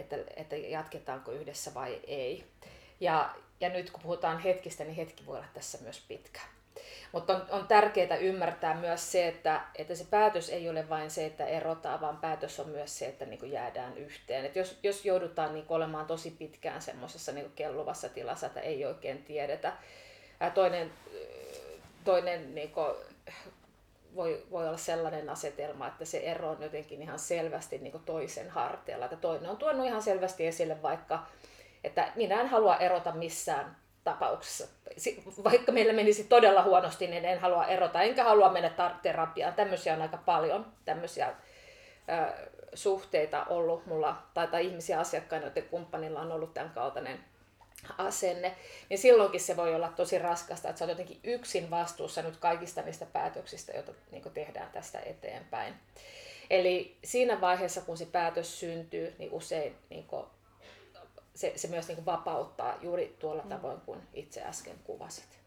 että, 0.00 0.16
että 0.36 0.56
jatketaanko 0.56 1.32
yhdessä 1.32 1.74
vai 1.74 2.00
ei. 2.06 2.44
Ja, 3.00 3.34
ja 3.60 3.68
nyt 3.68 3.90
kun 3.90 4.02
puhutaan 4.02 4.38
hetkistä, 4.38 4.84
niin 4.84 4.94
hetki 4.94 5.26
voi 5.26 5.36
olla 5.36 5.46
tässä 5.54 5.78
myös 5.82 6.04
pitkä. 6.08 6.40
Mutta 7.12 7.36
on, 7.36 7.46
on 7.50 7.66
tärkeää 7.66 8.16
ymmärtää 8.16 8.74
myös 8.74 9.12
se, 9.12 9.28
että, 9.28 9.60
että 9.74 9.94
se 9.94 10.04
päätös 10.10 10.48
ei 10.48 10.68
ole 10.68 10.88
vain 10.88 11.10
se, 11.10 11.26
että 11.26 11.46
erotaan, 11.46 12.00
vaan 12.00 12.16
päätös 12.16 12.60
on 12.60 12.68
myös 12.68 12.98
se, 12.98 13.06
että 13.06 13.26
niin 13.26 13.52
jäädään 13.52 13.98
yhteen. 13.98 14.44
Et 14.44 14.56
jos, 14.56 14.78
jos 14.82 15.04
joudutaan 15.04 15.54
niin 15.54 15.64
olemaan 15.68 16.06
tosi 16.06 16.30
pitkään 16.30 16.82
semmoisessa 16.82 17.32
niin 17.32 17.52
kelluvassa 17.56 18.08
tilassa, 18.08 18.46
että 18.46 18.60
ei 18.60 18.86
oikein 18.86 19.24
tiedetä. 19.24 19.72
Ää, 20.40 20.50
toinen 20.50 20.92
toinen 22.04 22.54
niin 22.54 22.72
voi, 24.14 24.46
voi 24.50 24.66
olla 24.66 24.76
sellainen 24.76 25.30
asetelma, 25.30 25.86
että 25.86 26.04
se 26.04 26.18
ero 26.18 26.50
on 26.50 26.62
jotenkin 26.62 27.02
ihan 27.02 27.18
selvästi 27.18 27.78
niin 27.78 27.92
kuin 27.92 28.04
toisen 28.04 28.50
harteella. 28.50 29.04
Että 29.04 29.16
toinen 29.16 29.50
on 29.50 29.56
tuonut 29.56 29.86
ihan 29.86 30.02
selvästi 30.02 30.46
esille 30.46 30.82
vaikka, 30.82 31.26
että 31.84 32.12
minä 32.16 32.40
en 32.40 32.46
halua 32.46 32.76
erota 32.76 33.12
missään 33.12 33.76
tapauksessa. 34.04 34.66
Vaikka 35.44 35.72
meillä 35.72 35.92
menisi 35.92 36.24
todella 36.24 36.62
huonosti, 36.62 37.06
niin 37.06 37.24
en 37.24 37.38
halua 37.40 37.66
erota, 37.66 38.02
enkä 38.02 38.24
halua 38.24 38.52
mennä 38.52 38.70
terapiaan. 39.02 39.54
Tämmöisiä 39.54 39.94
on 39.94 40.02
aika 40.02 40.16
paljon, 40.16 40.66
tämmöisiä 40.84 41.28
ö, 41.28 42.48
suhteita 42.74 43.44
ollut 43.44 43.86
mulla, 43.86 44.22
tai, 44.34 44.48
tai 44.48 44.66
ihmisiä 44.66 45.00
asiakkaina, 45.00 45.46
joiden 45.46 45.68
kumppanilla 45.70 46.20
on 46.20 46.32
ollut 46.32 46.54
tämän 46.54 46.70
kaltainen 46.70 47.24
asenne, 47.98 48.56
niin 48.88 48.98
silloinkin 48.98 49.40
se 49.40 49.56
voi 49.56 49.74
olla 49.74 49.88
tosi 49.88 50.18
raskasta, 50.18 50.68
että 50.68 50.78
sä 50.78 50.84
oot 50.84 50.90
jotenkin 50.90 51.20
yksin 51.24 51.70
vastuussa 51.70 52.22
nyt 52.22 52.36
kaikista 52.36 52.82
niistä 52.82 53.06
päätöksistä, 53.06 53.72
joita 53.72 53.92
niin 54.10 54.22
tehdään 54.34 54.70
tästä 54.72 55.00
eteenpäin. 55.00 55.74
Eli 56.50 56.96
siinä 57.04 57.40
vaiheessa, 57.40 57.80
kun 57.80 57.96
se 57.96 58.06
päätös 58.06 58.60
syntyy, 58.60 59.14
niin 59.18 59.32
usein 59.32 59.76
niin 59.90 60.04
kuin, 60.04 60.26
se, 61.34 61.52
se 61.56 61.68
myös 61.68 61.88
niin 61.88 61.96
kuin 61.96 62.06
vapauttaa 62.06 62.78
juuri 62.82 63.16
tuolla 63.18 63.42
mm. 63.42 63.48
tavoin, 63.48 63.80
kun 63.80 64.02
itse 64.14 64.42
äsken 64.42 64.76
kuvasit. 64.84 65.40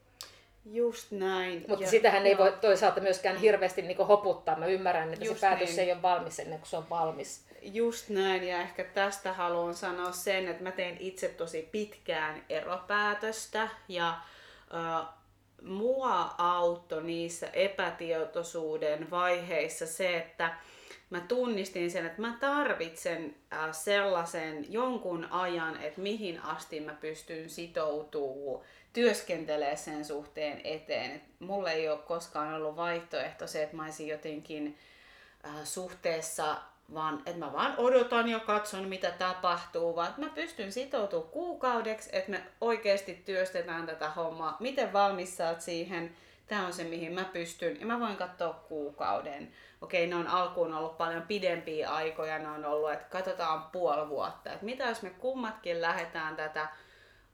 Just 0.66 1.12
näin. 1.12 1.66
Mutta 1.68 1.86
ja, 1.86 1.90
sitähän 1.90 2.26
ei 2.26 2.38
voi 2.38 2.58
toisaalta 2.62 3.02
myöskään 3.02 3.38
hirveästi 3.38 3.82
niin 3.82 3.98
hoputtaa. 3.98 4.60
Mä 4.60 4.66
ymmärrän, 4.66 5.14
että 5.14 5.26
Just 5.26 5.40
se 5.40 5.48
päätös 5.48 5.70
niin. 5.70 5.80
ei 5.80 5.92
ole 5.92 6.02
valmis 6.02 6.40
ennen 6.40 6.60
kuin 6.60 6.70
se 6.70 6.78
on 6.78 6.90
valmis. 6.90 7.46
Just 7.64 8.10
näin, 8.10 8.44
ja 8.44 8.62
ehkä 8.62 8.84
tästä 8.84 9.34
haluan 9.34 9.76
sanoa 9.76 10.12
sen, 10.12 10.48
että 10.48 10.64
mä 10.64 10.72
tein 10.72 10.98
itse 11.00 11.28
tosi 11.28 11.70
pitkään 11.72 12.46
eropäätöstä, 12.50 13.70
ja 13.88 14.10
äh, 14.74 15.08
mua 15.62 16.36
auttoi 16.38 17.04
niissä 17.04 17.48
epätietoisuuden 17.48 19.12
vaiheissa 19.12 19.88
se, 19.88 20.18
että 20.18 20.56
mä 21.10 21.20
tunnistin 21.20 21.92
sen, 21.92 22.06
että 22.06 22.22
mä 22.22 22.38
tarvitsen 22.40 23.36
äh, 23.54 23.70
sellaisen 23.72 24.74
jonkun 24.74 25.26
ajan, 25.26 25.82
että 25.82 26.02
mihin 26.02 26.42
asti 26.42 26.80
mä 26.80 26.94
pystyn 26.94 27.50
sitoutumaan 27.50 28.66
työskentelee 28.94 29.76
sen 29.76 30.06
suhteen 30.06 30.62
eteen. 30.64 31.12
Et 31.12 31.24
mulle 31.40 31.72
ei 31.72 31.90
ole 31.90 32.00
koskaan 32.00 32.54
ollut 32.54 32.76
vaihtoehto 32.76 33.48
se, 33.48 33.64
että 33.64 33.76
mä 33.76 33.84
olisin 33.84 34.08
jotenkin 34.08 34.78
äh, 35.46 35.52
suhteessa 35.64 36.56
vaan 36.94 37.18
että 37.26 37.40
mä 37.40 37.54
vaan 37.54 37.74
odotan 37.78 38.30
ja 38.30 38.40
katson 38.40 38.88
mitä 38.88 39.12
tapahtuu, 39.12 39.96
vaan 39.96 40.10
että 40.10 40.22
mä 40.22 40.30
pystyn 40.30 40.72
sitoutumaan 40.72 41.30
kuukaudeksi, 41.30 42.10
että 42.14 42.32
me 42.32 42.44
oikeasti 42.62 43.14
työstetään 43.26 43.86
tätä 43.86 44.10
hommaa. 44.10 44.58
Miten 44.60 44.94
valmis 44.94 45.38
siihen? 45.60 46.16
tämä 46.48 46.66
on 46.66 46.74
se, 46.74 46.84
mihin 46.84 47.14
mä 47.14 47.24
pystyn, 47.24 47.80
ja 47.80 47.86
mä 47.86 48.00
voin 48.00 48.16
katsoa 48.16 48.54
kuukauden. 48.54 49.52
Okei, 49.82 50.08
ne 50.08 50.16
on 50.16 50.28
alkuun 50.28 50.74
ollut 50.74 50.98
paljon 50.98 51.22
pidempiä 51.22 51.90
aikoja, 51.90 52.40
ne 52.40 52.50
on 52.50 52.66
ollut, 52.66 52.92
että 52.92 53.10
katsotaan 53.10 53.64
puoli 53.64 54.10
vuotta. 54.10 54.54
Että 54.54 54.66
mitä 54.66 54.84
jos 54.84 55.02
me 55.02 55.10
kummatkin 55.10 55.82
lähdetään 55.82 56.36
tätä 56.36 56.68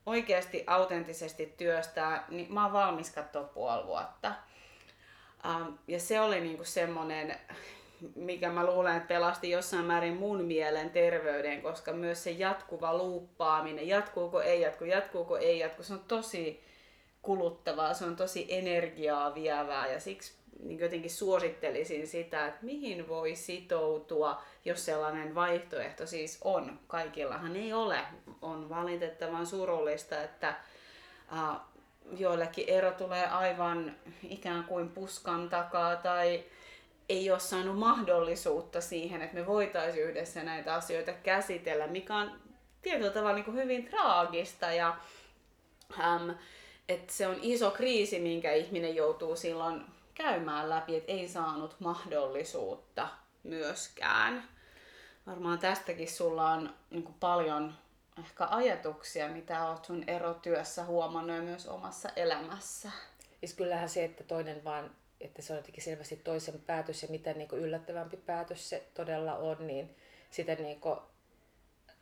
oikeasti 0.06 0.64
autenttisesti 0.66 1.54
työstää, 1.56 2.24
niin 2.28 2.54
mä 2.54 2.62
oon 2.64 2.72
valmis 2.72 3.10
katsoa 3.10 3.44
puoli 3.44 3.86
vuotta. 3.86 4.32
Um, 5.44 5.78
ja 5.88 6.00
se 6.00 6.20
oli 6.20 6.40
niinku 6.40 6.64
semmoinen, 6.64 7.36
mikä 8.14 8.48
mä 8.48 8.66
luulen, 8.66 8.96
että 8.96 9.08
pelasti 9.08 9.50
jossain 9.50 9.84
määrin 9.84 10.16
mun 10.16 10.44
mielen 10.44 10.90
terveyden, 10.90 11.62
koska 11.62 11.92
myös 11.92 12.24
se 12.24 12.30
jatkuva 12.30 12.98
luuppaaminen, 12.98 13.88
jatkuuko 13.88 14.40
ei 14.40 14.60
jatku, 14.60 14.84
jatkuuko 14.84 15.36
ei 15.36 15.58
jatku, 15.58 15.82
se 15.82 15.92
on 15.92 16.04
tosi 16.08 16.60
kuluttavaa, 17.22 17.94
se 17.94 18.04
on 18.04 18.16
tosi 18.16 18.46
energiaa 18.48 19.34
vievää 19.34 19.92
ja 19.92 20.00
siksi 20.00 20.40
niin 20.62 20.78
jotenkin 20.78 21.10
suosittelisin 21.10 22.06
sitä, 22.06 22.46
että 22.46 22.58
mihin 22.62 23.08
voi 23.08 23.36
sitoutua, 23.36 24.42
jos 24.64 24.84
sellainen 24.84 25.34
vaihtoehto 25.34 26.06
siis 26.06 26.38
on. 26.44 26.78
Kaikillahan 26.86 27.56
ei 27.56 27.72
ole. 27.72 27.98
On 28.42 28.68
valitettavan 28.68 29.46
surullista, 29.46 30.22
että 30.22 30.54
uh, 31.32 31.60
joillekin 32.18 32.64
ero 32.68 32.90
tulee 32.90 33.26
aivan 33.26 33.96
ikään 34.28 34.64
kuin 34.64 34.88
puskan 34.88 35.48
takaa 35.48 35.96
tai 35.96 36.44
ei 37.10 37.30
ole 37.30 37.40
saanut 37.40 37.78
mahdollisuutta 37.78 38.80
siihen, 38.80 39.22
että 39.22 39.34
me 39.34 39.46
voitaisiin 39.46 40.04
yhdessä 40.04 40.44
näitä 40.44 40.74
asioita 40.74 41.12
käsitellä, 41.12 41.86
mikä 41.86 42.16
on 42.16 42.40
tietyllä 42.82 43.10
tavalla 43.10 43.34
niin 43.34 43.44
kuin 43.44 43.56
hyvin 43.56 43.88
traagista 43.88 44.72
ja 44.72 44.96
äm, 46.00 46.34
että 46.88 47.12
se 47.12 47.26
on 47.26 47.38
iso 47.42 47.70
kriisi, 47.70 48.18
minkä 48.18 48.52
ihminen 48.52 48.96
joutuu 48.96 49.36
silloin 49.36 49.84
käymään 50.14 50.70
läpi, 50.70 50.96
että 50.96 51.12
ei 51.12 51.28
saanut 51.28 51.76
mahdollisuutta 51.80 53.08
myöskään. 53.42 54.48
Varmaan 55.26 55.58
tästäkin 55.58 56.10
sulla 56.10 56.50
on 56.50 56.74
niin 56.90 57.14
paljon 57.20 57.74
ehkä 58.18 58.46
ajatuksia, 58.50 59.28
mitä 59.28 59.68
olet 59.68 59.84
sun 59.84 60.04
erotyössä 60.06 60.84
huomannut 60.84 61.36
ja 61.36 61.42
myös 61.42 61.66
omassa 61.66 62.08
elämässä. 62.16 62.90
Siis 63.40 63.54
kyllähän 63.54 63.88
se, 63.88 64.04
että 64.04 64.24
toinen 64.24 64.64
vaan, 64.64 64.90
että 65.20 65.42
se 65.42 65.52
on 65.52 65.56
jotenkin 65.56 65.84
selvästi 65.84 66.16
toisen 66.16 66.60
päätös 66.66 67.02
ja 67.02 67.08
mitä 67.08 67.32
niin 67.32 67.48
yllättävämpi 67.52 68.16
päätös 68.16 68.68
se 68.68 68.82
todella 68.94 69.36
on, 69.36 69.66
niin 69.66 69.96
sitä 70.30 70.54
niin 70.54 70.80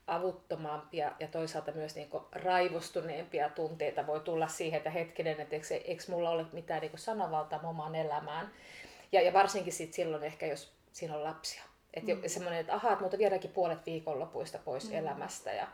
avuttomampia 0.07 1.13
ja 1.21 1.29
toisaalta 1.29 1.73
myös 1.73 1.95
niin 1.95 2.11
raivostuneempia 2.33 3.49
tunteita 3.49 4.07
voi 4.07 4.21
tulla 4.21 4.49
siihen, 4.49 4.79
että 4.79 4.91
hetkinen, 4.91 5.41
että 5.41 5.57
eikö, 5.57 5.67
eikö 5.85 6.03
mulla 6.09 6.31
ole 6.31 6.47
mitään 6.53 6.81
niin 6.81 6.93
sanavaltaa 6.95 7.61
omaan 7.65 7.95
elämään. 7.95 8.51
Ja, 9.13 9.23
ja 9.23 9.33
varsinkin 9.33 9.73
sit 9.73 9.95
silloin 9.95 10.25
ehkä, 10.25 10.47
jos 10.47 10.73
siinä 10.93 11.15
on 11.15 11.25
lapsia. 11.25 11.63
Että 11.95 12.15
mm. 12.15 12.21
semmoinen, 12.27 12.61
että 12.61 12.75
ahaa, 12.75 12.93
että 12.93 13.03
multa 13.03 13.19
viedäänkin 13.19 13.51
puolet 13.51 13.87
viikonlopuista 13.87 14.59
pois 14.65 14.91
mm. 14.91 14.97
elämästä 14.97 15.53
ja, 15.53 15.69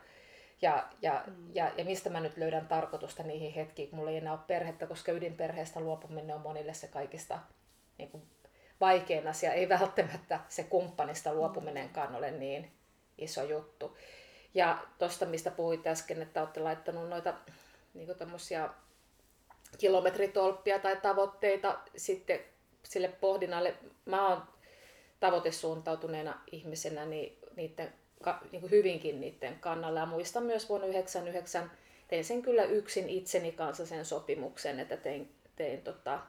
ja, 0.65 0.89
ja, 1.03 1.25
mm. 1.27 1.55
ja, 1.55 1.71
ja 1.77 1.85
mistä 1.85 2.11
mä 2.11 2.21
nyt 2.21 2.37
löydän 2.37 2.69
tarkoitusta 2.69 3.23
niihin 3.23 3.53
hetkiin, 3.53 3.89
kun 3.89 3.99
mulla 3.99 4.11
ei 4.11 4.17
enää 4.17 4.33
ole 4.33 4.41
perhettä, 4.47 4.87
koska 4.87 5.13
ydinperheestä 5.13 5.81
luopuminen 5.81 6.37
on 6.37 6.43
monille 6.43 6.75
se 6.75 6.87
kaikista 6.87 7.39
niin 7.99 8.11
kuin, 8.11 8.23
vaikein 8.81 9.29
asia. 9.29 9.53
Ei 9.53 9.69
välttämättä 9.69 10.41
se 10.49 10.63
kumppanista 10.63 11.35
luopuminenkaan 11.35 12.15
ole 12.15 12.31
niin 12.31 12.73
iso 13.19 13.43
juttu. 13.43 13.97
Ja 14.55 14.79
tuosta, 14.99 15.27
mistä 15.27 15.51
puhuit 15.51 15.87
äsken, 15.87 16.23
että 16.23 16.41
olette 16.41 16.61
laittanut 16.61 17.09
noita 17.09 17.35
niin 17.95 18.09
kilometritolppia 19.79 20.79
tai 20.79 20.97
tavoitteita 20.97 21.79
sitten 21.97 22.41
sille 22.83 23.09
pohdinnalle. 23.09 23.75
Mä 24.05 24.29
oon 24.29 24.43
tavoitesuuntautuneena 25.21 26.41
ihmisenä 26.53 27.05
niin 27.05 27.39
niiden, 27.57 27.93
niin 28.53 28.61
kuin 28.61 28.71
hyvinkin 28.71 29.21
niiden 29.21 29.59
kannalla. 29.61 30.01
Ja 30.01 30.07
muistan 30.07 30.43
myös 30.43 30.69
vuonna 30.69 30.87
1999 30.87 31.71
tein 32.09 32.25
sen 32.25 32.43
kyllä 32.43 32.65
yksin 32.65 33.09
itseni 33.09 33.53
kanssa 33.53 33.87
sen 33.87 34.05
sopimuksen, 34.05 34.81
että 34.81 34.97
tein, 34.97 35.35
tein 35.57 35.83
tota, 35.83 36.21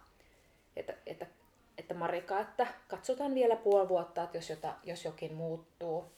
että, 0.75 0.93
että, 1.05 1.25
että 1.77 1.93
Marika, 1.93 2.39
että 2.39 2.67
katsotaan 2.87 3.35
vielä 3.35 3.55
puoli 3.55 3.89
vuotta, 3.89 4.23
että 4.23 4.37
jos, 4.37 4.49
jota, 4.49 4.73
jos 4.83 5.05
jokin 5.05 5.33
muuttuu 5.33 6.11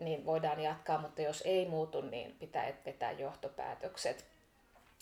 niin 0.00 0.26
voidaan 0.26 0.60
jatkaa, 0.60 1.00
mutta 1.00 1.22
jos 1.22 1.42
ei 1.46 1.68
muutu, 1.68 2.00
niin 2.00 2.36
pitää 2.38 2.72
vetää 2.86 3.12
johtopäätökset. 3.12 4.24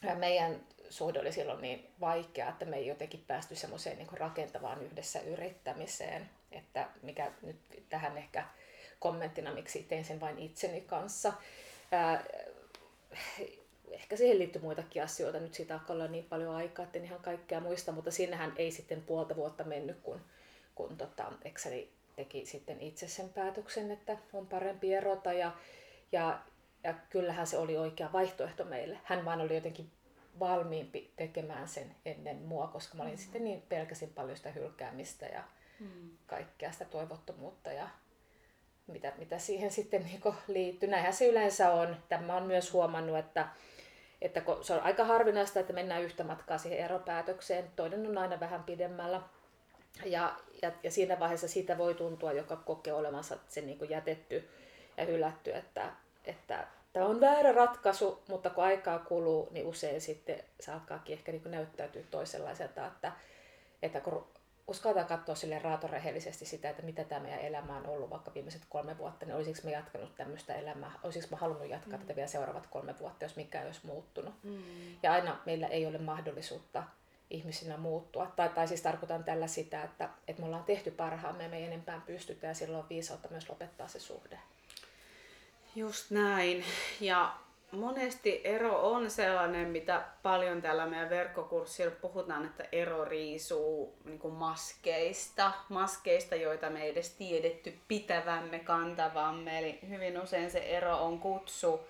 Ja 0.03 0.15
meidän 0.15 0.61
suhde 0.91 1.21
oli 1.21 1.33
silloin 1.33 1.63
niin 1.63 1.91
vaikea, 2.01 2.49
että 2.49 2.65
me 2.65 2.77
ei 2.77 2.87
jotenkin 2.87 3.25
päästy 3.27 3.57
semmoiseen 3.57 3.99
niin 3.99 4.09
rakentavaan 4.13 4.83
yhdessä 4.83 5.21
yrittämiseen, 5.21 6.31
että 6.53 6.89
mikä 7.03 7.33
nyt 7.43 7.57
tähän 7.89 8.19
ehkä 8.19 8.45
kommenttina, 8.99 9.55
miksi 9.55 9.83
tein 9.83 10.05
sen 10.05 10.21
vain 10.21 10.39
itseni 10.39 10.81
kanssa. 10.81 11.33
Ää, 11.93 12.25
ehkä 13.91 14.17
siihen 14.17 14.39
liittyy 14.39 14.63
muitakin 14.63 15.03
asioita, 15.03 15.41
nyt 15.41 15.55
siitä 15.55 15.75
alkaa 15.75 15.95
olla 15.95 16.07
niin 16.07 16.25
paljon 16.25 16.55
aikaa, 16.55 16.85
että 16.85 16.99
en 16.99 17.05
ihan 17.05 17.21
kaikkea 17.21 17.61
muista, 17.61 17.93
mutta 17.93 18.11
sinnehän 18.11 18.53
ei 18.57 18.71
sitten 18.71 19.03
puolta 19.03 19.37
vuotta 19.37 19.65
mennyt, 19.65 20.01
kun, 20.03 20.21
kun 20.75 20.97
tota, 20.97 21.33
Exceli 21.45 21.93
teki 22.17 22.47
sitten 22.47 22.81
itse 22.81 23.09
sen 23.09 23.29
päätöksen, 23.29 23.91
että 23.91 24.19
on 24.33 24.47
parempi 24.47 24.95
erota 24.95 25.33
ja, 25.33 25.53
ja, 26.13 26.41
ja 26.85 26.95
kyllähän 27.11 27.47
se 27.47 27.59
oli 27.59 27.77
oikea 27.77 28.13
vaihtoehto 28.13 28.65
meille. 28.65 28.99
Hän 29.05 29.25
vaan 29.25 29.41
oli 29.41 29.55
jotenkin 29.55 29.91
valmiimpi 30.39 31.13
tekemään 31.17 31.69
sen 31.69 31.97
ennen 32.05 32.37
mua, 32.37 32.67
koska 32.67 32.97
mä 32.97 33.03
olin 33.03 33.15
mm. 33.15 33.19
sitten 33.19 33.45
niin 33.45 33.63
pelkäsin 33.63 34.13
paljon 34.13 34.37
sitä 34.37 34.51
hylkäämistä 34.51 35.27
ja 35.27 35.43
mm. 35.81 36.11
kaikkea 36.27 36.73
sitä 36.73 36.85
toivottomuutta 36.85 37.73
ja 37.73 37.89
mitä, 38.87 39.13
mitä 39.19 39.39
siihen 39.39 39.71
sitten 39.71 40.05
niin 40.05 40.35
liittyy. 40.49 40.89
Näinhän 40.89 41.13
se 41.13 41.27
yleensä 41.27 41.71
on. 41.71 41.97
Tämä 42.09 42.37
on 42.37 42.43
myös 42.43 42.73
huomannut, 42.73 43.19
että, 43.19 43.49
että 44.23 44.43
se 44.63 44.75
on 44.75 44.81
aika 44.81 45.05
harvinaista, 45.05 45.61
että 45.61 45.73
mennään 45.73 46.03
yhtä 46.03 46.25
matkaa 46.25 46.59
siihen 46.59 46.79
eropäätökseen. 46.79 47.71
Toinen 47.77 48.07
on 48.07 48.19
aina 48.19 48.41
vähän 48.41 48.65
pidemmällä. 48.65 49.21
Ja, 50.05 50.37
ja, 50.63 50.73
ja 50.83 50.91
siinä 50.91 51.21
vaiheessa 51.21 51.49
siitä 51.49 51.79
voi 51.79 51.95
tuntua, 51.95 52.33
joka 52.33 52.57
kokee 52.57 52.93
olevansa 52.93 53.37
se 53.49 53.61
niin 53.61 53.79
kuin 53.79 53.91
jätetty 53.91 54.49
ja 54.97 55.05
hylätty, 55.05 55.53
että, 55.53 55.91
että 56.25 56.67
tämä 56.93 57.07
on 57.07 57.21
väärä 57.21 57.53
ratkaisu, 57.53 58.23
mutta 58.29 58.51
kun 58.51 58.65
aikaa 58.65 58.99
kuluu, 58.99 59.49
niin 59.51 59.67
usein 59.67 60.01
sitten 60.01 60.45
se 60.61 60.73
alkaakin 60.73 61.13
ehkä 61.13 61.33
niin 61.33 61.51
näyttäytyä 61.51 62.03
toisenlaiselta, 62.11 62.87
että, 62.87 63.13
että 63.83 64.01
kun 64.01 64.27
uskaltaa 64.69 65.05
katsoa 65.05 65.35
sille 65.35 65.59
raatorehellisesti 65.59 66.45
sitä, 66.45 66.71
että 66.71 66.83
mitä 66.83 67.05
tämä 67.05 67.21
meidän 67.21 67.41
elämä 67.41 67.77
on 67.77 67.87
ollut 67.87 68.11
vaikka 68.11 68.35
viimeiset 68.35 68.63
kolme 68.69 68.99
vuotta, 68.99 69.27
niin 69.27 69.37
olisiko 69.37 69.61
me 69.65 69.71
jatkanut 69.71 70.15
tämmöistä 70.15 70.55
elämää, 70.55 70.93
olisiko 71.03 71.27
mä 71.31 71.37
halunnut 71.37 71.69
jatkaa 71.69 71.99
mm. 71.99 72.03
tätä 72.03 72.17
vielä 72.17 72.29
seuraavat 72.29 72.67
kolme 72.67 72.99
vuotta, 72.99 73.25
jos 73.25 73.37
mikään 73.37 73.67
olisi 73.67 73.87
muuttunut. 73.87 74.35
Mm. 74.43 74.63
Ja 75.03 75.13
aina 75.13 75.41
meillä 75.47 75.67
ei 75.67 75.87
ole 75.87 75.99
mahdollisuutta 75.99 76.83
ihmisinä 77.31 77.77
muuttua. 77.77 78.33
Tai, 78.37 78.49
tai 78.49 78.69
siis 78.69 78.83
tarkoitan 78.83 79.25
tällä 79.25 79.47
sitä, 79.47 79.83
että, 79.83 80.09
että 80.29 80.43
me 80.43 80.47
ollaan 80.47 80.65
tehty 80.65 80.91
parhaamme 80.91 81.43
ja 81.43 81.49
me 81.49 81.57
ei 81.57 81.65
enempään 81.65 82.03
pystytä 82.03 82.47
ja 82.47 82.55
silloin 82.55 82.83
on 82.83 82.89
viisautta 82.89 83.29
myös 83.29 83.49
lopettaa 83.49 83.89
se 83.89 84.01
suhde. 84.01 84.39
Just 85.77 86.11
näin. 86.11 86.65
Ja 87.01 87.39
monesti 87.73 88.41
ero 88.45 88.93
on 88.93 89.11
sellainen, 89.11 89.69
mitä 89.69 90.05
paljon 90.23 90.63
tällä 90.63 90.87
meidän 90.87 91.11
verkkokurssilla 91.11 91.95
puhutaan, 92.01 92.47
että 92.47 92.65
ero 92.73 93.05
riisuu 93.05 93.95
niin 94.05 94.33
maskeista, 94.33 95.53
maskeista, 95.69 96.35
joita 96.35 96.71
me 96.71 96.83
ei 96.83 96.91
edes 96.91 97.11
tiedetty 97.11 97.79
pitävämme, 97.89 98.59
kantavamme. 98.59 99.59
Eli 99.59 99.79
hyvin 99.89 100.21
usein 100.21 100.51
se 100.51 100.59
ero 100.59 100.97
on 101.05 101.19
kutsu 101.21 101.81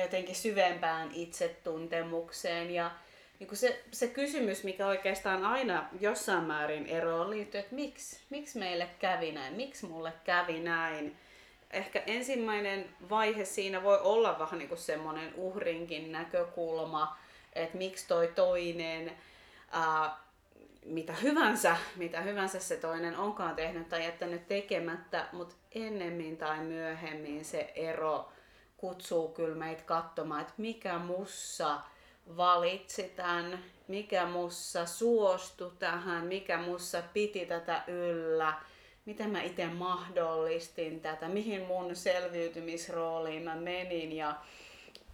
jotenkin 0.00 0.34
syvempään 0.34 1.10
itsetuntemukseen 1.12 2.70
ja 2.70 2.90
niin 3.38 3.48
kuin 3.48 3.58
se, 3.58 3.84
se 3.92 4.08
kysymys, 4.08 4.64
mikä 4.64 4.86
oikeastaan 4.86 5.44
aina 5.44 5.88
jossain 6.00 6.44
määrin 6.44 6.86
eroon 6.86 7.30
liittyy, 7.30 7.60
että 7.60 7.74
miksi, 7.74 8.20
miksi 8.30 8.58
meille 8.58 8.88
kävi 8.98 9.32
näin, 9.32 9.54
miksi 9.54 9.86
mulle 9.86 10.12
kävi 10.24 10.60
näin. 10.60 11.16
Ehkä 11.70 12.02
ensimmäinen 12.06 12.88
vaihe 13.10 13.44
siinä 13.44 13.82
voi 13.82 13.98
olla 14.00 14.38
vähän 14.38 14.58
niin 14.58 14.68
kuin 14.68 14.78
semmoinen 14.78 15.34
uhrinkin 15.34 16.12
näkökulma, 16.12 17.16
että 17.52 17.78
miksi 17.78 18.08
toi 18.08 18.32
toinen, 18.34 19.12
ää, 19.70 20.16
mitä 20.84 21.12
hyvänsä, 21.12 21.76
mitä 21.96 22.20
hyvänsä 22.20 22.60
se 22.60 22.76
toinen 22.76 23.16
onkaan 23.16 23.56
tehnyt 23.56 23.88
tai 23.88 24.04
jättänyt 24.04 24.48
tekemättä, 24.48 25.28
mutta 25.32 25.54
ennemmin 25.74 26.36
tai 26.36 26.58
myöhemmin 26.58 27.44
se 27.44 27.72
ero 27.74 28.32
kutsuu 28.76 29.28
kyllä 29.28 29.56
meitä 29.56 29.82
katsomaan, 29.82 30.40
että 30.40 30.52
mikä 30.56 30.98
mussa 30.98 31.80
valitsi 32.36 33.02
tämän, 33.02 33.64
mikä 33.88 34.26
mussa 34.26 34.86
suostui 34.86 35.72
tähän, 35.78 36.26
mikä 36.26 36.58
mussa 36.58 37.02
piti 37.12 37.46
tätä 37.46 37.82
yllä, 37.86 38.54
miten 39.06 39.30
mä 39.30 39.42
itse 39.42 39.66
mahdollistin 39.66 41.00
tätä, 41.00 41.28
mihin 41.28 41.62
mun 41.62 41.96
selviytymisrooliin 41.96 43.42
mä 43.42 43.56
menin 43.56 44.12
ja 44.12 44.34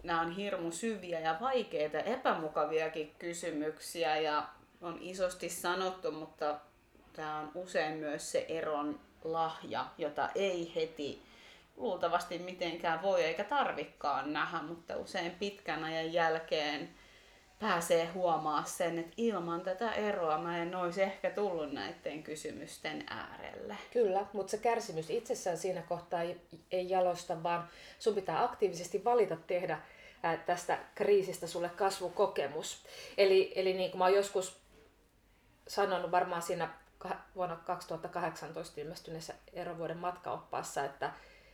nämä 0.03 0.21
on 0.21 0.31
hirmu 0.31 0.71
syviä 0.71 1.19
ja 1.19 1.37
vaikeita, 1.41 1.99
epämukaviakin 1.99 3.15
kysymyksiä 3.19 4.17
ja 4.17 4.47
on 4.81 4.97
isosti 5.01 5.49
sanottu, 5.49 6.11
mutta 6.11 6.59
tämä 7.13 7.39
on 7.39 7.51
usein 7.55 7.97
myös 7.97 8.31
se 8.31 8.45
eron 8.49 8.99
lahja, 9.23 9.85
jota 9.97 10.29
ei 10.35 10.71
heti 10.75 11.21
luultavasti 11.77 12.39
mitenkään 12.39 13.01
voi 13.01 13.23
eikä 13.23 13.43
tarvikkaan 13.43 14.33
nähdä, 14.33 14.61
mutta 14.61 14.97
usein 14.97 15.31
pitkän 15.31 15.83
ajan 15.83 16.13
jälkeen 16.13 16.89
pääsee 17.63 18.05
huomaa 18.05 18.63
sen, 18.63 18.99
että 18.99 19.13
ilman 19.17 19.61
tätä 19.61 19.91
eroa 19.91 20.37
mä 20.37 20.57
en 20.57 20.75
olisi 20.75 21.01
ehkä 21.01 21.29
tullut 21.29 21.71
näiden 21.71 22.23
kysymysten 22.23 23.03
äärelle. 23.09 23.77
Kyllä, 23.93 24.25
mutta 24.33 24.51
se 24.51 24.57
kärsimys 24.57 25.09
itsessään 25.09 25.57
siinä 25.57 25.81
kohtaa 25.81 26.21
ei, 26.21 26.41
ei 26.71 26.89
jalosta, 26.89 27.43
vaan 27.43 27.69
sun 27.99 28.15
pitää 28.15 28.43
aktiivisesti 28.43 29.03
valita 29.05 29.35
tehdä 29.47 29.79
tästä 30.45 30.79
kriisistä 30.95 31.47
sulle 31.47 31.69
kasvukokemus. 31.69 32.85
Eli, 33.17 33.53
eli 33.55 33.73
niin 33.73 33.91
kuin 33.91 33.99
mä 33.99 34.05
oon 34.05 34.13
joskus 34.13 34.59
sanonut 35.67 36.11
varmaan 36.11 36.41
siinä 36.41 36.69
vuonna 37.35 37.55
2018 37.55 38.81
ilmestyneessä 38.81 39.33
erovuoden 39.53 39.97
matkaoppaassa, 39.97 40.85
että, 40.85 41.11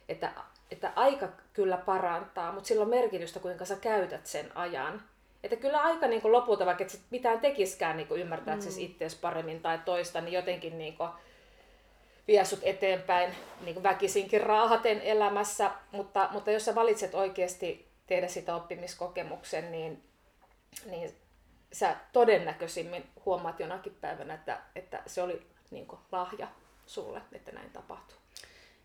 että, 0.09 0.31
että 0.71 0.93
aika 0.95 1.27
kyllä 1.53 1.77
parantaa, 1.77 2.51
mutta 2.51 2.67
sillä 2.67 2.83
on 2.83 2.89
merkitystä, 2.89 3.39
kuinka 3.39 3.65
sä 3.65 3.75
käytät 3.75 4.25
sen 4.25 4.57
ajan. 4.57 5.01
Että 5.43 5.55
kyllä 5.55 5.81
aika 5.81 6.07
niin 6.07 6.21
kuin 6.21 6.31
lopulta, 6.31 6.65
vaikka 6.65 6.83
et 6.83 6.89
sit 6.89 7.01
mitään 7.09 7.39
tekiskään 7.39 7.97
niin 7.97 8.07
kuin 8.07 8.21
ymmärtää 8.21 8.55
mm. 8.55 8.61
itseäsi 8.77 9.17
paremmin 9.21 9.61
tai 9.61 9.79
toista, 9.85 10.21
niin 10.21 10.33
jotenkin 10.33 10.77
niin 10.77 10.97
kuin 10.97 11.09
vie 12.27 12.45
sut 12.45 12.59
eteenpäin 12.63 13.35
niin 13.61 13.73
kuin 13.73 13.83
väkisinkin 13.83 14.41
raahaten 14.41 15.01
elämässä. 15.01 15.71
Mutta, 15.91 16.29
mutta 16.31 16.51
jos 16.51 16.65
sä 16.65 16.75
valitset 16.75 17.15
oikeasti 17.15 17.89
tehdä 18.07 18.27
sitä 18.27 18.55
oppimiskokemuksen, 18.55 19.71
niin, 19.71 20.03
niin 20.85 21.15
sä 21.71 21.95
todennäköisimmin 22.13 23.09
huomaat 23.25 23.59
jonakin 23.59 23.97
päivänä, 24.01 24.33
että, 24.33 24.61
että 24.75 25.03
se 25.05 25.21
oli 25.21 25.47
niin 25.71 25.87
kuin 25.87 25.99
lahja 26.11 26.47
sulle, 26.85 27.21
että 27.31 27.51
näin 27.51 27.69
tapahtuu. 27.69 28.17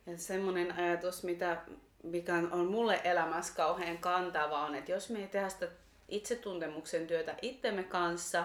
Ja 0.06 0.18
semmoinen 0.18 0.72
ajatus, 0.72 1.24
mitä, 1.24 1.56
mikä 2.02 2.34
on 2.34 2.66
mulle 2.66 3.00
elämässä 3.04 3.54
kauhean 3.56 3.98
kantava, 3.98 4.64
on, 4.64 4.74
että 4.74 4.92
jos 4.92 5.10
me 5.10 5.18
ei 5.18 5.28
tehdä 5.28 5.48
sitä 5.48 5.68
itsetuntemuksen 6.08 7.06
työtä 7.06 7.34
itsemme 7.42 7.82
kanssa, 7.82 8.44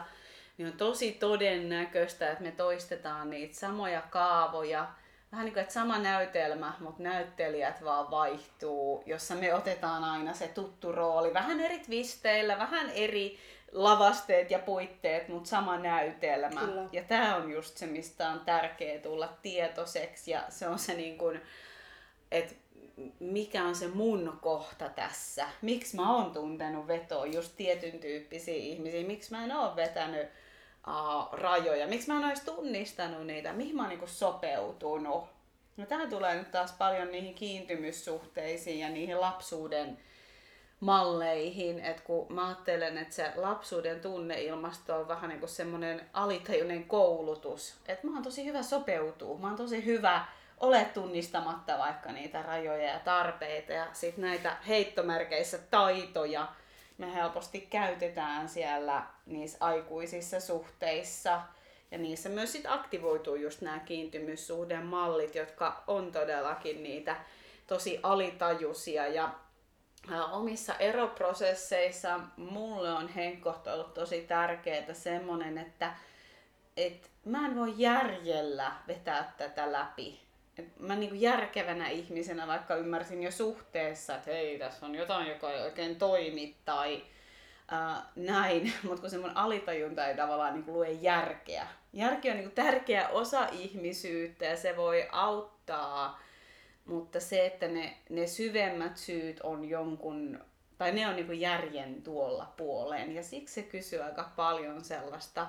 niin 0.57 0.67
on 0.67 0.73
tosi 0.73 1.11
todennäköistä, 1.11 2.31
että 2.31 2.43
me 2.43 2.51
toistetaan 2.51 3.29
niitä 3.29 3.59
samoja 3.59 4.01
kaavoja, 4.01 4.87
vähän 5.31 5.45
niin 5.45 5.53
kuin, 5.53 5.61
että 5.61 5.73
sama 5.73 5.99
näytelmä, 5.99 6.73
mutta 6.79 7.03
näyttelijät 7.03 7.83
vaan 7.83 8.11
vaihtuu, 8.11 9.03
jossa 9.05 9.35
me 9.35 9.53
otetaan 9.53 10.03
aina 10.03 10.33
se 10.33 10.47
tuttu 10.47 10.91
rooli, 10.91 11.33
vähän 11.33 11.59
eri 11.59 11.79
twisteillä, 11.79 12.57
vähän 12.57 12.89
eri 12.89 13.39
lavasteet 13.71 14.51
ja 14.51 14.59
puitteet, 14.59 15.27
mutta 15.27 15.49
sama 15.49 15.77
näytelmä. 15.77 16.59
Kyllä. 16.59 16.89
Ja 16.91 17.03
tämä 17.03 17.35
on 17.35 17.51
just 17.51 17.77
se, 17.77 17.85
mistä 17.85 18.29
on 18.29 18.39
tärkeää 18.39 18.99
tulla 18.99 19.37
tietoiseksi 19.41 20.31
ja 20.31 20.43
se 20.49 20.67
on 20.67 20.79
se 20.79 20.93
niin 20.93 21.17
kuin, 21.17 21.41
että 22.31 22.55
mikä 23.19 23.63
on 23.63 23.75
se 23.75 23.87
mun 23.87 24.39
kohta 24.41 24.89
tässä. 24.89 25.47
Miksi 25.61 25.95
mä 25.95 26.15
oon 26.15 26.31
tuntenut 26.31 26.87
vetoa 26.87 27.25
just 27.25 27.51
tietyn 27.57 27.99
tyyppisiä 27.99 28.55
ihmisiä, 28.55 29.07
miksi 29.07 29.31
mä 29.31 29.43
en 29.43 29.51
oo 29.51 29.75
vetänyt 29.75 30.27
uh, 30.87 31.39
rajoja, 31.39 31.87
miksi 31.87 32.07
mä 32.07 32.17
en 32.17 32.25
olisi 32.25 32.45
tunnistanut 32.45 33.27
niitä, 33.27 33.53
mihin 33.53 33.75
mä 33.75 33.81
oon 33.81 33.89
niinku 33.89 34.07
sopeutunut. 34.07 35.23
No 35.77 35.85
tämä 35.85 36.07
tulee 36.07 36.35
nyt 36.35 36.51
taas 36.51 36.71
paljon 36.71 37.11
niihin 37.11 37.35
kiintymyssuhteisiin 37.35 38.79
ja 38.79 38.89
niihin 38.89 39.21
lapsuuden 39.21 39.97
malleihin, 40.79 41.79
että 41.79 42.03
kun 42.03 42.33
mä 42.33 42.47
ajattelen, 42.47 42.97
että 42.97 43.15
se 43.15 43.31
lapsuuden 43.35 44.01
tunneilmasto 44.01 44.99
on 44.99 45.07
vähän 45.07 45.29
niin 45.29 45.39
kuin 45.39 45.49
semmoinen 45.49 46.01
alitajuinen 46.13 46.83
koulutus, 46.83 47.75
että 47.87 48.07
mä 48.07 48.13
oon 48.13 48.23
tosi 48.23 48.45
hyvä 48.45 48.63
sopeutua, 48.63 49.37
mä 49.37 49.47
oon 49.47 49.55
tosi 49.55 49.85
hyvä 49.85 50.25
ole 50.59 50.85
tunnistamatta 50.85 51.77
vaikka 51.77 52.11
niitä 52.11 52.41
rajoja 52.41 52.89
ja 52.89 52.99
tarpeita 52.99 53.73
ja 53.73 53.87
sitten 53.93 54.21
näitä 54.21 54.57
heittomerkeissä 54.67 55.57
taitoja 55.57 56.47
me 56.97 57.13
helposti 57.13 57.61
käytetään 57.61 58.49
siellä 58.49 59.03
niissä 59.25 59.57
aikuisissa 59.59 60.39
suhteissa 60.39 61.41
ja 61.91 61.97
niissä 61.97 62.29
myös 62.29 62.51
sit 62.51 62.65
aktivoituu 62.65 63.35
just 63.35 63.61
nämä 63.61 63.79
kiintymyssuhden 63.79 64.85
mallit, 64.85 65.35
jotka 65.35 65.83
on 65.87 66.11
todellakin 66.11 66.83
niitä 66.83 67.15
tosi 67.67 67.99
alitajuisia 68.03 69.07
ja 69.07 69.33
omissa 70.31 70.75
eroprosesseissa 70.75 72.19
mulle 72.37 72.93
on 72.93 73.07
henkkohto 73.07 73.73
ollut 73.73 73.93
tosi 73.93 74.21
tärkeää 74.21 74.93
semmonen, 74.93 75.57
että 75.57 75.93
et 76.77 77.11
mä 77.25 77.45
en 77.45 77.55
voi 77.55 77.73
järjellä 77.77 78.71
vetää 78.87 79.33
tätä 79.37 79.71
läpi. 79.71 80.28
Et 80.59 80.79
mä 80.79 80.95
niin 80.95 81.21
järkevänä 81.21 81.89
ihmisenä 81.89 82.47
vaikka 82.47 82.75
ymmärsin 82.75 83.23
jo 83.23 83.31
suhteessa, 83.31 84.15
että 84.15 84.31
hei, 84.31 84.59
tässä 84.59 84.85
on 84.85 84.95
jotain, 84.95 85.27
joka 85.27 85.51
ei 85.51 85.61
oikein 85.61 85.95
toimi 85.95 86.55
tai 86.65 87.03
ää, 87.67 88.09
näin, 88.15 88.73
mutta 88.83 89.01
kun 89.01 89.09
semmoinen 89.09 89.37
alitajunta 89.37 90.07
ei 90.07 90.15
tavallaan 90.15 90.53
niin 90.53 90.73
lue 90.73 90.91
järkeä. 90.91 91.67
Järki 91.93 92.29
on 92.29 92.37
niin 92.37 92.51
tärkeä 92.51 93.09
osa 93.09 93.47
ihmisyyttä 93.51 94.45
ja 94.45 94.57
se 94.57 94.77
voi 94.77 95.07
auttaa 95.11 96.19
mutta 96.89 97.19
se, 97.19 97.45
että 97.45 97.67
ne, 97.67 97.97
ne 98.09 98.27
syvemmät 98.27 98.97
syyt 98.97 99.39
on 99.41 99.69
jonkun, 99.69 100.39
tai 100.77 100.91
ne 100.91 101.07
on 101.07 101.15
niin 101.15 101.39
järjen 101.39 102.03
tuolla 102.03 102.53
puoleen. 102.57 103.15
Ja 103.15 103.23
siksi 103.23 103.53
se 103.53 103.63
kysyy 103.63 104.03
aika 104.03 104.31
paljon 104.35 104.83
sellaista 104.83 105.47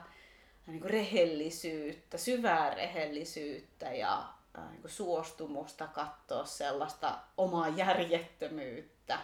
niin 0.66 0.80
kuin 0.80 0.90
rehellisyyttä, 0.90 2.18
syvää 2.18 2.74
rehellisyyttä 2.74 3.92
ja 3.92 4.28
niin 4.70 4.80
kuin 4.80 4.90
suostumusta 4.90 5.86
katsoa 5.86 6.44
sellaista 6.44 7.18
omaa 7.36 7.68
järjettömyyttä, 7.68 9.18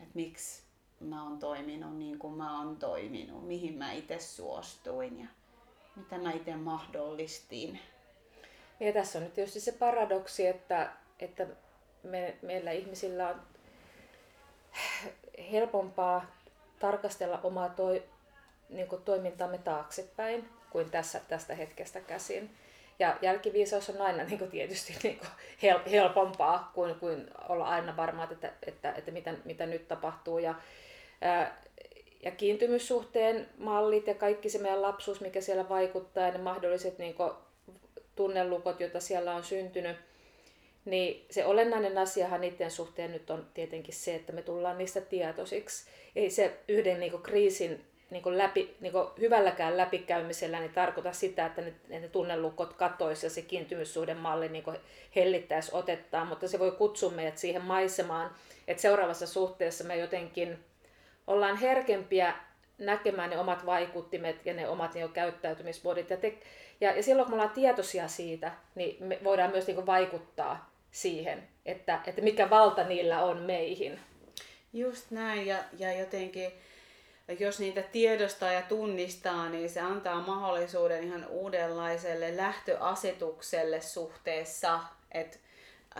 että 0.00 0.14
miksi 0.14 0.62
mä 1.00 1.22
oon 1.22 1.38
toiminut 1.38 1.96
niin 1.96 2.18
kuin 2.18 2.34
mä 2.34 2.58
oon 2.58 2.76
toiminut, 2.76 3.46
mihin 3.46 3.78
mä 3.78 3.92
itse 3.92 4.18
suostuin 4.18 5.20
ja 5.20 5.26
mitä 5.96 6.18
mä 6.18 6.32
itse 6.32 6.56
mahdollistin. 6.56 7.80
Ja 8.80 8.92
tässä 8.92 9.18
on 9.18 9.24
nyt 9.24 9.34
tietysti 9.34 9.60
se 9.60 9.72
paradoksi, 9.72 10.46
että 10.46 10.92
että 11.18 11.46
me, 12.02 12.36
meillä 12.42 12.70
ihmisillä 12.70 13.28
on 13.28 13.42
helpompaa 15.50 16.26
tarkastella 16.78 17.40
omaa 17.42 17.68
toi, 17.68 18.04
niin 18.68 18.88
kuin 18.88 19.02
toimintamme 19.02 19.58
taaksepäin 19.58 20.48
kuin 20.70 20.90
tässä, 20.90 21.20
tästä 21.28 21.54
hetkestä 21.54 22.00
käsin. 22.00 22.56
Ja 22.98 23.16
jälkiviisaus 23.22 23.90
on 23.90 24.00
aina 24.00 24.24
niin 24.24 24.38
kuin 24.38 24.50
tietysti 24.50 24.96
niin 25.02 25.18
kuin 25.18 25.28
hel, 25.62 25.78
helpompaa 25.90 26.70
kuin, 26.74 26.94
kuin 26.94 27.30
olla 27.48 27.64
aina 27.64 27.96
varma, 27.96 28.28
että, 28.30 28.52
että, 28.66 28.92
että 28.92 29.10
mitä, 29.10 29.34
mitä 29.44 29.66
nyt 29.66 29.88
tapahtuu. 29.88 30.38
Ja, 30.38 30.54
ja 32.22 32.30
kiintymyssuhteen 32.30 33.48
mallit 33.58 34.06
ja 34.06 34.14
kaikki 34.14 34.48
se 34.48 34.58
meidän 34.58 34.82
lapsuus, 34.82 35.20
mikä 35.20 35.40
siellä 35.40 35.68
vaikuttaa 35.68 36.26
ja 36.26 36.32
ne 36.32 36.38
mahdolliset 36.38 36.98
niin 36.98 37.14
kuin, 37.14 37.30
tunnelukot, 38.16 38.80
joita 38.80 39.00
siellä 39.00 39.34
on 39.34 39.44
syntynyt– 39.44 39.96
niin 40.84 41.26
se 41.30 41.44
olennainen 41.44 41.98
asiahan 41.98 42.40
niiden 42.40 42.70
suhteen 42.70 43.12
nyt 43.12 43.30
on 43.30 43.46
tietenkin 43.54 43.94
se, 43.94 44.14
että 44.14 44.32
me 44.32 44.42
tullaan 44.42 44.78
niistä 44.78 45.00
tietoisiksi. 45.00 45.86
Ei 46.16 46.30
se 46.30 46.58
yhden 46.68 47.00
niin 47.00 47.22
kriisin 47.22 47.84
niin 48.14 48.22
kuin 48.22 48.38
läpi, 48.38 48.76
niin 48.80 48.92
kuin 48.92 49.08
hyvälläkään 49.20 49.76
läpikäymisellä 49.76 50.60
niin 50.60 50.72
tarkoita 50.72 51.12
sitä, 51.12 51.46
että 51.46 51.62
ne, 51.62 52.00
ne 52.00 52.08
tunnelukot 52.08 52.72
katoisi 52.72 53.26
ja 53.26 53.30
se 53.30 53.42
kiintymyssuhdemalli 53.42 54.48
niin 54.48 54.64
kuin 54.64 54.76
hellittäisi 55.16 55.70
otettaan, 55.74 56.26
mutta 56.26 56.48
se 56.48 56.58
voi 56.58 56.70
kutsua 56.70 57.10
meidät 57.10 57.38
siihen 57.38 57.62
maisemaan, 57.62 58.30
että 58.68 58.80
seuraavassa 58.80 59.26
suhteessa 59.26 59.84
me 59.84 59.96
jotenkin 59.96 60.58
ollaan 61.26 61.56
herkempiä 61.56 62.34
näkemään 62.78 63.30
ne 63.30 63.38
omat 63.38 63.66
vaikuttimet 63.66 64.46
ja 64.46 64.54
ne 64.54 64.68
omat 64.68 64.94
niin 64.94 65.12
käyttäytymismuodit. 65.12 66.10
Ja, 66.10 66.16
te, 66.16 66.38
ja, 66.80 66.96
ja 66.96 67.02
silloin 67.02 67.26
kun 67.26 67.32
me 67.32 67.34
ollaan 67.34 67.54
tietoisia 67.54 68.08
siitä, 68.08 68.52
niin 68.74 68.96
me 69.04 69.18
voidaan 69.24 69.50
myös 69.50 69.66
niin 69.66 69.86
vaikuttaa 69.86 70.70
siihen, 70.90 71.48
että, 71.66 72.00
että 72.06 72.22
mikä 72.22 72.50
valta 72.50 72.84
niillä 72.84 73.22
on 73.22 73.38
meihin. 73.38 74.00
Just 74.72 75.10
näin, 75.10 75.46
ja, 75.46 75.58
ja 75.78 75.92
jotenkin 75.92 76.52
jos 77.32 77.60
niitä 77.60 77.82
tiedostaa 77.82 78.52
ja 78.52 78.62
tunnistaa, 78.62 79.48
niin 79.48 79.70
se 79.70 79.80
antaa 79.80 80.20
mahdollisuuden 80.26 81.04
ihan 81.04 81.26
uudenlaiselle 81.28 82.36
lähtöasetukselle 82.36 83.80
suhteessa, 83.80 84.80
että 85.12 85.38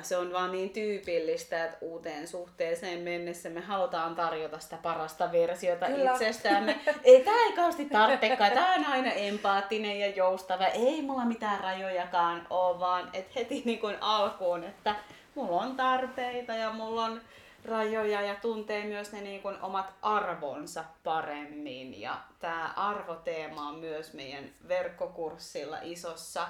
se 0.03 0.17
on 0.17 0.33
vaan 0.33 0.53
niin 0.53 0.71
tyypillistä, 0.71 1.65
että 1.65 1.77
uuteen 1.81 2.29
suhteeseen 2.29 3.01
mennessä 3.01 3.51
me 3.51 3.61
halutaan 3.61 4.15
tarjota 4.15 4.59
sitä 4.59 4.79
parasta 4.83 5.33
versiota 5.33 5.87
Kyllä. 5.87 6.13
itsestämme. 6.13 6.81
Ei 7.05 7.25
tämä 7.25 7.47
ei 7.47 7.53
kauheasti 7.53 7.85
tarvitsekaan, 7.85 8.53
tämä 8.53 8.75
on 8.75 8.85
aina 8.85 9.13
empaattinen 9.13 10.01
ja 10.01 10.09
joustava, 10.09 10.67
ei 10.67 11.03
mulla 11.03 11.25
mitään 11.25 11.61
rajojakaan 11.61 12.47
ole, 12.51 12.81
vaan 12.81 13.11
että 13.13 13.33
heti 13.37 13.63
niin 13.65 13.79
kuin 13.79 13.97
alkuun, 14.01 14.65
että 14.65 14.95
mulla 15.35 15.63
on 15.63 15.77
tarpeita 15.77 16.53
ja 16.53 16.73
mulla 16.73 17.05
on 17.05 17.21
rajoja 17.65 18.21
ja 18.21 18.35
tuntee 18.35 18.85
myös 18.85 19.13
ne 19.13 19.21
niin 19.21 19.43
kuin 19.43 19.63
omat 19.63 19.95
arvonsa 20.03 20.85
paremmin. 21.05 22.01
Ja 22.01 22.21
tämä 22.39 22.73
arvoteema 22.77 23.69
on 23.69 23.79
myös 23.79 24.13
meidän 24.15 24.45
verkkokurssilla 24.69 25.79
isossa 25.83 26.49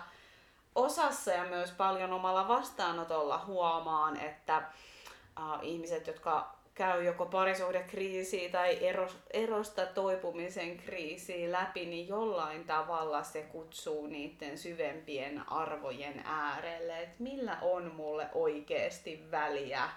osassa 0.75 1.31
ja 1.31 1.45
myös 1.45 1.71
paljon 1.71 2.13
omalla 2.13 2.49
vastaanotolla 2.49 3.45
huomaan, 3.47 4.21
että 4.21 4.63
uh, 5.39 5.59
ihmiset, 5.63 6.07
jotka 6.07 6.55
käy 6.75 7.05
joko 7.05 7.27
parisuhdekriisiä 7.27 8.51
tai 8.51 8.79
erosta 9.31 9.87
toipumisen 9.87 10.77
kriisiä 10.77 11.53
läpi, 11.53 11.87
niin 11.87 12.09
jollain 12.09 12.65
tavalla 12.65 13.23
se 13.23 13.43
kutsuu 13.43 14.07
niiden 14.07 14.59
syvempien 14.59 15.53
arvojen 15.53 16.23
äärelle, 16.25 17.03
että 17.03 17.23
millä 17.23 17.59
on 17.63 17.95
mulle 17.95 18.29
oikeasti 18.35 19.31
väliä. 19.31 19.89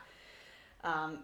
Ähm, 0.85 1.15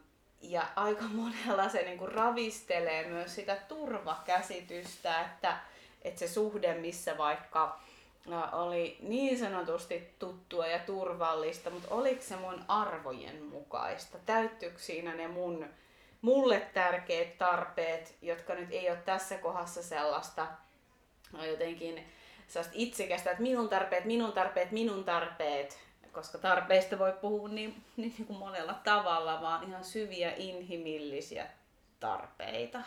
ja 0.41 0.67
aika 0.75 1.03
monella 1.21 1.69
se 1.69 1.83
niin 1.83 1.97
kuin 1.97 2.11
ravistelee 2.11 3.07
myös 3.07 3.35
sitä 3.35 3.55
turvakäsitystä, 3.55 5.21
että, 5.21 5.57
että 6.01 6.19
se 6.19 6.27
suhde, 6.27 6.73
missä 6.73 7.17
vaikka 7.17 7.79
oli 8.51 8.97
niin 9.01 9.39
sanotusti 9.39 10.13
tuttua 10.19 10.67
ja 10.67 10.79
turvallista, 10.79 11.69
mutta 11.69 11.95
oliko 11.95 12.21
se 12.21 12.35
mun 12.35 12.65
arvojen 12.67 13.43
mukaista? 13.43 14.17
Täyttyykö 14.25 14.79
siinä 14.79 15.13
ne 15.15 15.27
mun, 15.27 15.65
mulle 16.21 16.67
tärkeät 16.73 17.37
tarpeet, 17.37 18.15
jotka 18.21 18.55
nyt 18.55 18.71
ei 18.71 18.89
ole 18.89 18.97
tässä 19.05 19.37
kohdassa 19.37 19.83
sellaista 19.83 20.47
no 21.33 21.45
jotenkin 21.45 22.05
sellaista 22.47 22.73
itsekästä, 22.77 23.31
että 23.31 23.43
minun 23.43 23.69
tarpeet, 23.69 24.05
minun 24.05 24.33
tarpeet, 24.33 24.71
minun 24.71 25.03
tarpeet, 25.03 25.79
koska 26.13 26.37
tarpeista 26.37 26.99
voi 26.99 27.11
puhua 27.11 27.49
niin, 27.49 27.83
niin, 27.97 28.13
niin 28.17 28.27
kuin 28.27 28.39
monella 28.39 28.73
tavalla, 28.73 29.41
vaan 29.41 29.69
ihan 29.69 29.83
syviä 29.83 30.33
inhimillisiä 30.37 31.47
tarpeita. 31.99 32.81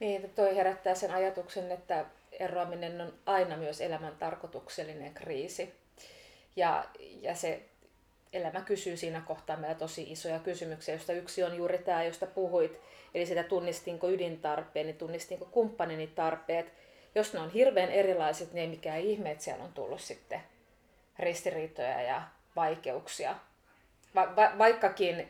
Niin, 0.00 0.30
toi 0.34 0.56
herättää 0.56 0.94
sen 0.94 1.10
ajatuksen, 1.10 1.72
että 1.72 2.04
eroaminen 2.32 3.00
on 3.00 3.12
aina 3.26 3.56
myös 3.56 3.80
elämän 3.80 4.16
tarkoituksellinen 4.16 5.14
kriisi. 5.14 5.74
Ja, 6.56 6.84
ja 7.20 7.34
se 7.34 7.62
elämä 8.32 8.60
kysyy 8.60 8.96
siinä 8.96 9.20
kohtaa 9.20 9.56
meillä 9.56 9.74
tosi 9.74 10.12
isoja 10.12 10.38
kysymyksiä, 10.38 10.94
josta 10.94 11.12
yksi 11.12 11.42
on 11.42 11.56
juuri 11.56 11.78
tämä, 11.78 12.04
josta 12.04 12.26
puhuit, 12.26 12.80
eli 13.14 13.26
sitä 13.26 13.42
tunnistinko 13.42 14.08
ydintarpeen, 14.08 14.86
niin 14.86 14.98
tunnistinko 14.98 15.44
kumppanini 15.44 16.06
tarpeet. 16.06 16.72
Jos 17.14 17.32
ne 17.32 17.40
on 17.40 17.50
hirveän 17.50 17.90
erilaiset, 17.90 18.52
niin 18.52 18.62
ei 18.62 18.68
mikään 18.68 19.00
ihme, 19.00 19.30
että 19.30 19.44
siellä 19.44 19.64
on 19.64 19.72
tullut 19.72 20.00
sitten 20.00 20.40
ristiriitoja 21.18 22.02
ja 22.02 22.22
vaikeuksia. 22.56 23.34
Va- 24.14 24.36
va- 24.36 24.58
vaikkakin 24.58 25.28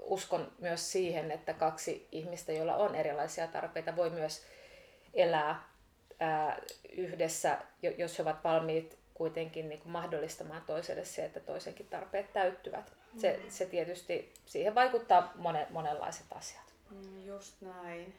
uskon 0.00 0.52
myös 0.58 0.92
siihen, 0.92 1.30
että 1.30 1.54
kaksi 1.54 2.08
ihmistä, 2.12 2.52
joilla 2.52 2.76
on 2.76 2.94
erilaisia 2.94 3.46
tarpeita, 3.46 3.96
voi 3.96 4.10
myös 4.10 4.42
elää 5.14 5.68
ää, 6.20 6.58
yhdessä, 6.92 7.58
jos 7.98 8.18
he 8.18 8.22
ovat 8.22 8.44
valmiit 8.44 8.98
kuitenkin 9.14 9.68
niin 9.68 9.80
kuin 9.80 9.92
mahdollistamaan 9.92 10.62
toiselle 10.62 11.04
se, 11.04 11.24
että 11.24 11.40
toisenkin 11.40 11.86
tarpeet 11.86 12.32
täyttyvät. 12.32 12.92
Se, 13.18 13.40
mm. 13.42 13.50
se 13.50 13.66
tietysti, 13.66 14.34
siihen 14.46 14.74
vaikuttaa 14.74 15.32
monen, 15.34 15.66
monenlaiset 15.70 16.26
asiat. 16.30 16.74
Mm, 16.90 17.26
just 17.26 17.60
näin. 17.60 18.14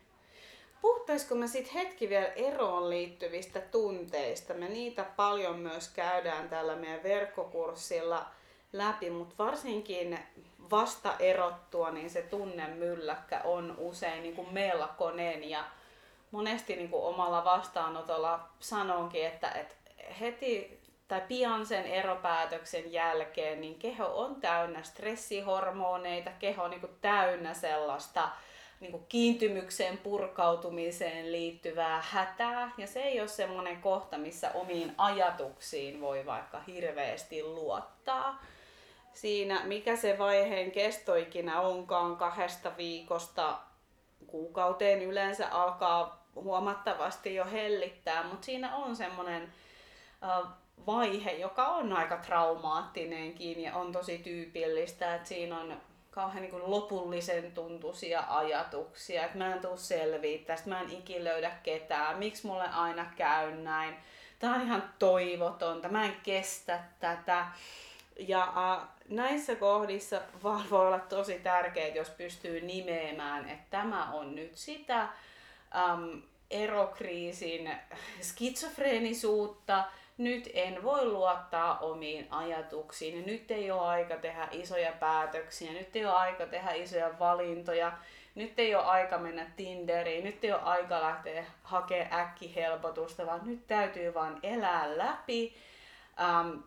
Puhuttaisiko 0.82 1.36
me 1.36 1.48
sitten 1.48 1.74
hetki 1.74 2.10
vielä 2.10 2.28
eroon 2.28 2.90
liittyvistä 2.90 3.62
tunteista? 3.62 4.54
Me 4.54 4.70
niitä 4.70 5.04
paljon 5.04 5.60
myös 5.60 5.90
käydään 5.90 6.50
täällä 6.50 6.76
meidän 6.76 7.04
verkkokurssilla 7.04 8.32
läpi, 8.74 9.10
mutta 9.10 9.44
varsinkin 9.44 10.20
vasta 10.70 11.16
erottua, 11.20 11.92
niin 11.92 12.10
se 12.10 12.22
tunnemylläkkä 12.22 13.42
on 13.44 13.76
usein 13.78 14.24
niin 14.24 14.36
kuin 14.36 14.54
melkoinen 14.54 15.50
ja 15.50 15.64
monesti 16.32 16.76
niin 16.76 16.90
kuin 16.90 17.04
omalla 17.04 17.44
vastaanotolla 17.44 18.50
sanonkin, 18.60 19.26
että, 19.26 19.52
että 19.52 19.76
heti 20.20 20.82
tai 21.08 21.22
pian 21.28 21.66
sen 21.66 21.86
eropäätöksen 21.86 22.94
jälkeen, 22.94 23.62
niin 23.62 23.80
keho 23.80 24.06
on 24.06 24.42
täynnä 24.42 24.84
stressihormoneita, 24.84 26.32
keho 26.40 26.64
on 26.64 26.70
niin 26.70 26.82
kuin 26.82 26.98
täynnä 27.02 27.54
sellaista 27.54 28.30
niin 28.80 28.92
kuin 28.92 29.06
kiintymykseen 29.10 29.98
purkautumiseen 29.98 31.32
liittyvää 31.32 32.04
hätää. 32.10 32.72
Ja 32.78 32.88
se 32.88 33.00
ei 33.00 33.20
ole 33.20 33.28
semmoinen 33.28 33.82
kohta, 33.82 34.18
missä 34.18 34.52
omiin 34.54 34.94
ajatuksiin 34.98 36.02
voi 36.02 36.26
vaikka 36.26 36.60
hirveästi 36.68 37.44
luottaa. 37.44 38.44
Siinä, 39.18 39.62
mikä 39.64 39.96
se 39.96 40.18
vaiheen 40.18 40.72
kestoikinä 40.72 41.62
onkaan 41.62 42.18
kahdesta 42.18 42.78
viikosta 42.78 43.60
kuukauteen 44.28 45.02
yleensä 45.02 45.48
alkaa 45.50 46.28
huomattavasti 46.36 47.36
jo 47.36 47.46
hellittää, 47.52 48.24
mutta 48.24 48.46
siinä 48.46 48.76
on 48.76 48.96
semmoinen 48.96 49.54
vaihe, 50.88 51.32
joka 51.32 51.68
on 51.68 51.94
aika 51.94 52.18
traumaattinenkin 52.18 53.62
ja 53.62 53.76
on 53.76 53.92
tosi 53.92 54.18
tyypillistä, 54.18 55.16
että 55.16 55.28
siinä 55.28 55.60
on 55.60 55.82
kauhean 56.12 56.42
niin 56.42 56.72
lopullisen 56.72 57.52
tuntuisia 57.52 58.24
ajatuksia, 58.30 59.26
että 59.26 59.38
mä 59.38 59.54
en 59.54 59.62
tuu 59.62 59.78
selviä 59.78 60.40
tästä, 60.46 60.70
mä 60.70 60.82
en 60.82 60.92
ikin 60.92 61.24
löydä 61.24 61.52
ketään, 61.64 62.18
miksi 62.18 62.48
mulle 62.48 62.70
aina 62.70 63.06
käy 63.16 63.56
näin, 63.56 63.96
tää 64.40 64.52
on 64.52 64.62
ihan 64.62 64.94
toivotonta, 65.00 65.90
mä 65.90 66.06
en 66.06 66.16
kestä 66.24 66.80
tätä. 67.00 67.48
Ja 68.20 68.44
äh, 68.44 68.88
näissä 69.10 69.56
kohdissa 69.56 70.22
vaan 70.44 70.70
voi 70.70 70.88
olla 70.88 71.00
tosi 71.00 71.40
tärkeää, 71.40 71.88
jos 71.88 72.10
pystyy 72.10 72.62
nimeämään, 72.62 73.50
että 73.50 73.66
tämä 73.70 74.12
on 74.12 74.36
nyt 74.36 74.56
sitä 74.56 75.02
ähm, 75.76 76.20
erokriisin 76.52 77.72
skitsofreenisuutta, 78.22 79.84
nyt 80.18 80.50
en 80.54 80.84
voi 80.84 81.06
luottaa 81.06 81.80
omiin 81.80 82.28
ajatuksiin, 82.30 83.26
nyt 83.26 83.52
ei 83.52 83.72
ole 83.72 83.82
aika 83.82 84.16
tehdä 84.16 84.48
isoja 84.52 84.92
päätöksiä, 84.92 85.74
nyt 85.74 85.96
ei 85.96 86.06
ole 86.06 86.14
aika 86.14 86.46
tehdä 86.46 86.72
isoja 86.72 87.20
valintoja, 87.20 87.92
nyt 88.36 88.60
ei 88.60 88.76
ole 88.76 88.86
aika 88.86 89.18
mennä 89.18 89.52
Tinderiin, 89.56 90.24
nyt 90.24 90.44
ei 90.44 90.52
ole 90.52 90.62
aika 90.62 91.02
lähteä 91.02 91.46
hakemaan 91.64 92.22
äkkihelpotusta, 92.22 93.26
vaan 93.26 93.42
nyt 93.46 93.68
täytyy 93.68 94.14
vaan 94.14 94.40
elää 94.44 94.98
läpi. 94.98 95.56
Ähm, 96.20 96.60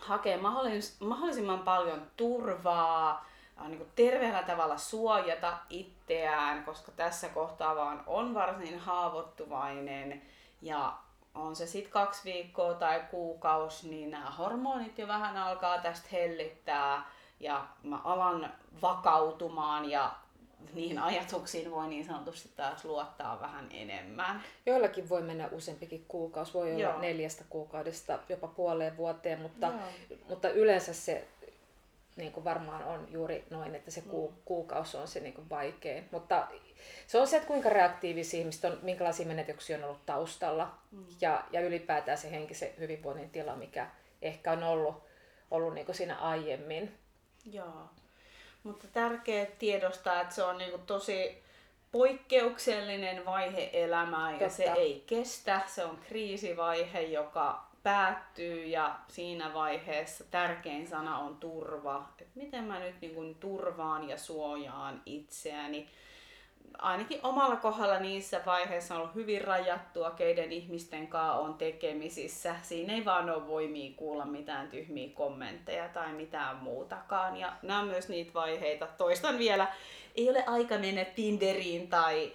hakea 0.00 0.38
mahdollisimman 1.00 1.62
paljon 1.62 2.02
turvaa, 2.16 3.26
niin 3.68 3.78
kuin 3.78 3.90
terveellä 3.96 4.42
tavalla 4.42 4.78
suojata 4.78 5.58
itseään, 5.70 6.64
koska 6.64 6.92
tässä 6.92 7.28
kohtaa 7.28 7.76
vaan 7.76 8.02
on 8.06 8.34
varsin 8.34 8.78
haavoittuvainen. 8.78 10.22
Ja 10.62 10.92
on 11.34 11.56
se 11.56 11.66
sitten 11.66 11.92
kaksi 11.92 12.24
viikkoa 12.24 12.74
tai 12.74 13.00
kuukausi, 13.10 13.88
niin 13.88 14.10
nämä 14.10 14.30
hormonit 14.30 14.98
jo 14.98 15.08
vähän 15.08 15.36
alkaa 15.36 15.78
tästä 15.78 16.08
hellittää. 16.12 17.02
Ja 17.40 17.66
mä 17.82 17.98
alan 18.04 18.52
vakautumaan 18.82 19.90
ja 19.90 20.12
niihin 20.74 20.98
ajatuksiin 20.98 21.70
voi 21.70 21.88
niin 21.88 22.04
sanotusti 22.04 22.50
taas 22.56 22.84
luottaa 22.84 23.40
vähän 23.40 23.68
enemmän. 23.70 24.42
Joillakin 24.66 25.08
voi 25.08 25.22
mennä 25.22 25.48
useampikin 25.52 26.04
kuukausi, 26.08 26.54
voi 26.54 26.70
olla 26.70 26.82
Joo. 26.82 27.00
neljästä 27.00 27.44
kuukaudesta 27.50 28.18
jopa 28.28 28.48
puoleen 28.48 28.96
vuoteen, 28.96 29.40
mutta, 29.40 29.72
mutta 30.28 30.50
yleensä 30.50 30.92
se 30.94 31.28
niin 32.18 32.32
kuin 32.32 32.44
varmaan 32.44 32.84
on 32.84 33.08
juuri 33.10 33.44
noin, 33.50 33.74
että 33.74 33.90
se 33.90 34.00
ku, 34.00 34.28
mm. 34.28 34.36
kuukausi 34.44 34.96
on 34.96 35.08
se 35.08 35.20
niin 35.20 35.34
kuin 35.34 35.50
vaikein. 35.50 36.08
Mutta 36.10 36.46
se 37.06 37.18
on 37.18 37.26
se, 37.26 37.36
että 37.36 37.46
kuinka 37.46 37.68
reaktiivisia 37.68 38.40
ihmiset 38.40 38.64
on, 38.64 38.78
minkälaisia 38.82 39.26
menetyksiä 39.26 39.78
on 39.78 39.84
ollut 39.84 40.06
taustalla 40.06 40.78
mm. 40.90 41.06
ja, 41.20 41.44
ja 41.50 41.60
ylipäätään 41.60 42.18
se 42.18 42.30
henkisen 42.30 42.70
hyvinvoinnin 42.78 43.30
tila, 43.30 43.56
mikä 43.56 43.90
ehkä 44.22 44.52
on 44.52 44.62
ollut, 44.62 45.02
ollut 45.50 45.74
niin 45.74 45.86
kuin 45.86 45.96
siinä 45.96 46.16
aiemmin. 46.16 46.98
Joo. 47.52 47.90
Mutta 48.62 48.86
tärkeää 48.92 49.46
tiedostaa, 49.58 50.20
että 50.20 50.34
se 50.34 50.42
on 50.42 50.58
niin 50.58 50.80
tosi 50.86 51.42
poikkeuksellinen 51.92 53.24
vaihe 53.24 53.70
elämää 53.72 54.32
ja 54.32 54.38
Totta. 54.38 54.54
se 54.54 54.64
ei 54.64 55.04
kestä. 55.06 55.60
Se 55.66 55.84
on 55.84 55.98
kriisivaihe, 56.08 57.00
joka 57.00 57.68
päättyy 57.82 58.64
ja 58.64 58.98
siinä 59.08 59.54
vaiheessa 59.54 60.24
tärkein 60.30 60.86
sana 60.86 61.18
on 61.18 61.36
turva. 61.36 62.08
Et 62.20 62.28
miten 62.34 62.64
mä 62.64 62.78
nyt 62.78 63.00
niin 63.00 63.14
kun 63.14 63.34
turvaan 63.34 64.08
ja 64.08 64.18
suojaan 64.18 65.02
itseäni 65.06 65.88
ainakin 66.78 67.20
omalla 67.22 67.56
kohdalla 67.56 67.98
niissä 67.98 68.40
vaiheissa 68.46 68.94
on 68.94 69.00
ollut 69.00 69.14
hyvin 69.14 69.40
rajattua, 69.40 70.10
keiden 70.10 70.52
ihmisten 70.52 71.06
kanssa 71.06 71.38
on 71.38 71.54
tekemisissä. 71.54 72.56
Siinä 72.62 72.92
ei 72.92 73.04
vaan 73.04 73.30
ole 73.30 73.46
voimia 73.46 73.92
kuulla 73.96 74.24
mitään 74.24 74.68
tyhmiä 74.68 75.08
kommentteja 75.14 75.88
tai 75.88 76.12
mitään 76.12 76.56
muutakaan. 76.56 77.36
Ja 77.36 77.52
nämä 77.62 77.80
on 77.80 77.86
myös 77.86 78.08
niitä 78.08 78.34
vaiheita, 78.34 78.86
toistan 78.86 79.38
vielä, 79.38 79.66
ei 80.16 80.30
ole 80.30 80.44
aika 80.46 80.78
mennä 80.78 81.04
Tinderiin 81.04 81.88
tai 81.88 82.32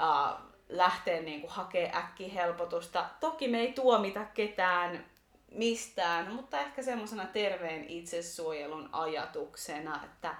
uh, 0.00 0.40
lähteä 0.68 1.20
niin 1.20 1.40
kuin 1.40 1.50
hakemaan 1.50 1.96
äkkihelpotusta. 1.96 3.06
Toki 3.20 3.48
me 3.48 3.60
ei 3.60 3.72
tuomita 3.72 4.24
ketään 4.34 5.04
mistään, 5.50 6.34
mutta 6.34 6.60
ehkä 6.60 6.82
semmoisena 6.82 7.26
terveen 7.26 7.84
itsesuojelun 7.88 8.88
ajatuksena, 8.92 10.00
että 10.04 10.34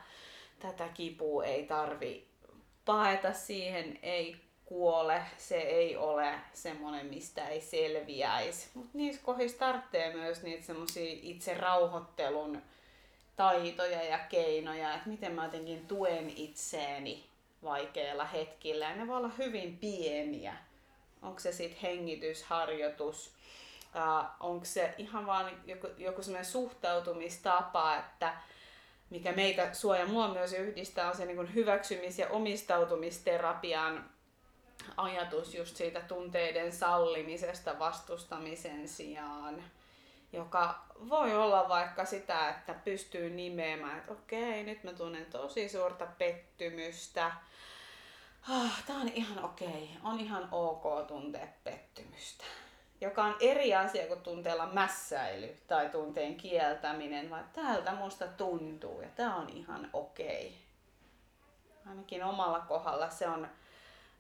tätä 0.59 0.89
kipua 0.89 1.45
ei 1.45 1.67
tarvi 1.67 2.27
paeta, 2.87 3.33
siihen 3.33 3.99
ei 4.03 4.37
kuole, 4.65 5.23
se 5.39 5.57
ei 5.57 5.97
ole 5.97 6.35
semmoinen, 6.53 7.07
mistä 7.07 7.49
ei 7.49 7.61
selviäisi. 7.61 8.69
Mutta 8.75 8.91
niissä 8.95 9.23
kohdissa 9.25 9.59
tarvitsee 9.59 10.15
myös 10.15 10.43
niitä 10.43 10.67
semmoisia 10.67 11.19
itse 11.23 11.55
rauhoittelun 11.55 12.63
taitoja 13.37 14.03
ja 14.03 14.19
keinoja, 14.19 14.95
että 14.95 15.09
miten 15.09 15.33
mä 15.33 15.45
jotenkin 15.45 15.87
tuen 15.87 16.33
itseeni 16.37 17.25
vaikeilla 17.65 18.25
hetkillä. 18.25 18.85
Ja 18.85 18.97
ne 18.97 19.07
voi 19.07 19.17
olla 19.17 19.31
hyvin 19.39 19.79
pieniä. 19.79 20.57
Onko 21.23 21.41
se 21.41 21.53
sitten 21.53 21.81
hengitysharjoitus, 21.83 23.33
onko 24.41 24.65
se 24.65 24.95
ihan 24.99 25.27
vaan 25.27 25.63
joku, 25.67 25.87
joku 25.99 26.23
semmoinen 26.23 26.51
suhtautumistapa, 26.51 27.97
että 27.97 28.35
mikä 29.11 29.33
meitä 29.33 29.75
suoja 29.75 30.07
mua 30.07 30.29
myös 30.29 30.53
yhdistää, 30.53 31.09
on 31.09 31.17
se 31.17 31.27
niin 31.27 31.55
hyväksymis- 31.55 32.19
ja 32.19 32.29
omistautumisterapian 32.29 34.11
ajatus 34.97 35.55
just 35.55 35.77
siitä 35.77 36.01
tunteiden 36.01 36.73
sallimisesta 36.73 37.79
vastustamisen 37.79 38.89
sijaan, 38.89 39.63
joka 40.33 40.85
voi 41.09 41.35
olla 41.35 41.69
vaikka 41.69 42.05
sitä, 42.05 42.49
että 42.49 42.75
pystyy 42.75 43.31
nimeämään, 43.31 43.99
että 43.99 44.13
okei, 44.13 44.65
nyt 44.65 44.85
mä 44.85 44.93
tunnen 44.93 45.27
tosi 45.27 45.69
suurta 45.69 46.07
pettymystä. 46.19 47.33
Ah, 48.49 48.85
tää 48.87 48.97
on 48.97 49.09
ihan 49.09 49.45
okei, 49.45 49.91
on 50.03 50.21
ihan 50.21 50.49
ok 50.53 51.07
tuntea 51.09 51.49
pettymystä. 51.65 52.45
Joka 53.01 53.25
on 53.25 53.37
eri 53.41 53.75
asia 53.75 54.07
kuin 54.07 54.21
tunteella 54.21 54.67
mässäily 54.67 55.57
tai 55.69 55.89
tunteen 55.89 56.37
kieltäminen, 56.37 57.31
vaan 57.31 57.49
täältä 57.53 57.93
musta 57.93 58.27
tuntuu 58.27 59.01
ja 59.01 59.09
tää 59.17 59.35
on 59.35 59.49
ihan 59.49 59.91
okei. 59.93 60.55
Ainakin 61.89 62.25
omalla 62.25 62.61
kohdalla 62.61 63.11
se 63.11 63.29
on 63.29 63.49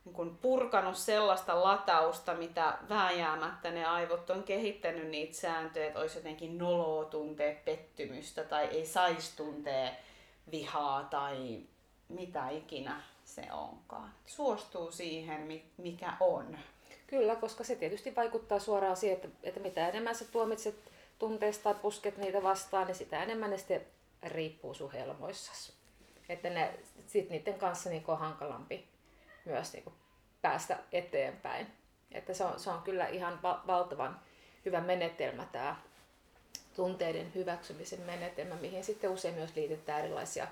niin 0.04 0.36
purkanut 0.36 0.96
sellaista 0.96 1.62
latausta, 1.62 2.34
mitä 2.34 2.78
vääjäämättä 2.88 3.70
ne 3.70 3.84
aivot 3.84 4.30
on 4.30 4.42
kehittänyt 4.42 5.08
niitä 5.08 5.34
sääntöjä, 5.34 5.86
että 5.86 5.98
olisi 5.98 6.18
jotenkin 6.18 6.58
noloa 6.58 7.04
tuntea 7.04 7.54
pettymystä 7.64 8.44
tai 8.44 8.64
ei 8.64 8.86
saisi 8.86 9.36
tuntea 9.36 9.92
vihaa 10.50 11.04
tai 11.04 11.60
mitä 12.08 12.48
ikinä 12.48 13.02
se 13.24 13.52
onkaan. 13.52 14.14
Suostuu 14.26 14.90
siihen, 14.90 15.62
mikä 15.76 16.12
on. 16.20 16.58
Kyllä, 17.06 17.36
koska 17.36 17.64
se 17.64 17.76
tietysti 17.76 18.16
vaikuttaa 18.16 18.58
suoraan 18.58 18.96
siihen, 18.96 19.16
että, 19.16 19.28
että 19.42 19.60
mitä 19.60 19.88
enemmän 19.88 20.14
sä 20.14 20.24
tuomitset 20.24 20.76
tunteista 21.18 21.62
tai 21.62 21.74
pusket 21.74 22.16
niitä 22.16 22.42
vastaan, 22.42 22.86
niin 22.86 22.94
sitä 22.94 23.22
enemmän 23.22 23.50
ne 23.50 23.58
sitten 23.58 23.86
riippuu 24.22 24.74
sun 24.74 24.92
helmoissasi. 24.92 25.72
Että 26.28 26.50
ne, 26.50 26.78
sit 27.06 27.30
niiden 27.30 27.58
kanssa 27.58 27.90
niin 27.90 28.04
on 28.08 28.18
hankalampi 28.18 28.88
myös 29.44 29.72
niin 29.72 29.84
päästä 30.42 30.78
eteenpäin. 30.92 31.66
Että 32.12 32.34
se 32.34 32.44
on, 32.44 32.60
se 32.60 32.70
on 32.70 32.82
kyllä 32.82 33.06
ihan 33.06 33.42
va- 33.42 33.62
valtavan 33.66 34.20
hyvä 34.64 34.80
menetelmä 34.80 35.46
tämä 35.52 35.76
tunteiden 36.76 37.34
hyväksymisen 37.34 38.00
menetelmä, 38.00 38.54
mihin 38.54 38.84
sitten 38.84 39.10
usein 39.10 39.34
myös 39.34 39.56
liitetään 39.56 40.00
erilaisia 40.00 40.46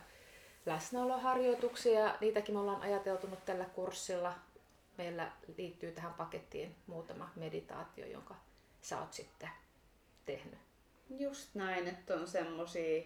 läsnäoloharjoituksia. 0.66 2.14
Niitäkin 2.20 2.54
me 2.54 2.60
ollaan 2.60 2.82
ajateltu 2.82 3.26
nyt 3.26 3.44
tällä 3.44 3.64
kurssilla. 3.64 4.34
Meillä 4.98 5.32
liittyy 5.58 5.92
tähän 5.92 6.14
pakettiin 6.14 6.74
muutama 6.86 7.30
meditaatio, 7.36 8.06
jonka 8.06 8.34
sä 8.82 9.00
oot 9.00 9.12
sitten 9.12 9.50
tehnyt. 10.26 10.58
Just 11.18 11.54
näin, 11.54 11.88
että 11.88 12.14
on 12.14 12.26
semmoisia 12.26 13.02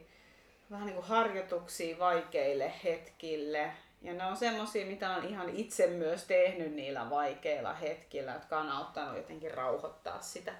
vähän 0.70 0.86
niin 0.86 0.94
kuin 0.94 1.06
harjoituksia 1.06 1.98
vaikeille 1.98 2.72
hetkille, 2.84 3.72
ja 4.02 4.12
ne 4.12 4.24
on 4.24 4.36
semmosia, 4.36 4.86
mitä 4.86 5.10
on 5.10 5.24
ihan 5.24 5.48
itse 5.48 5.86
myös 5.86 6.24
tehnyt 6.24 6.72
niillä 6.74 7.10
vaikeilla 7.10 7.74
hetkillä, 7.74 8.32
jotka 8.32 8.58
on 8.58 8.68
auttanut 8.68 9.16
jotenkin 9.16 9.54
rauhoittaa 9.54 10.20
sitä 10.20 10.52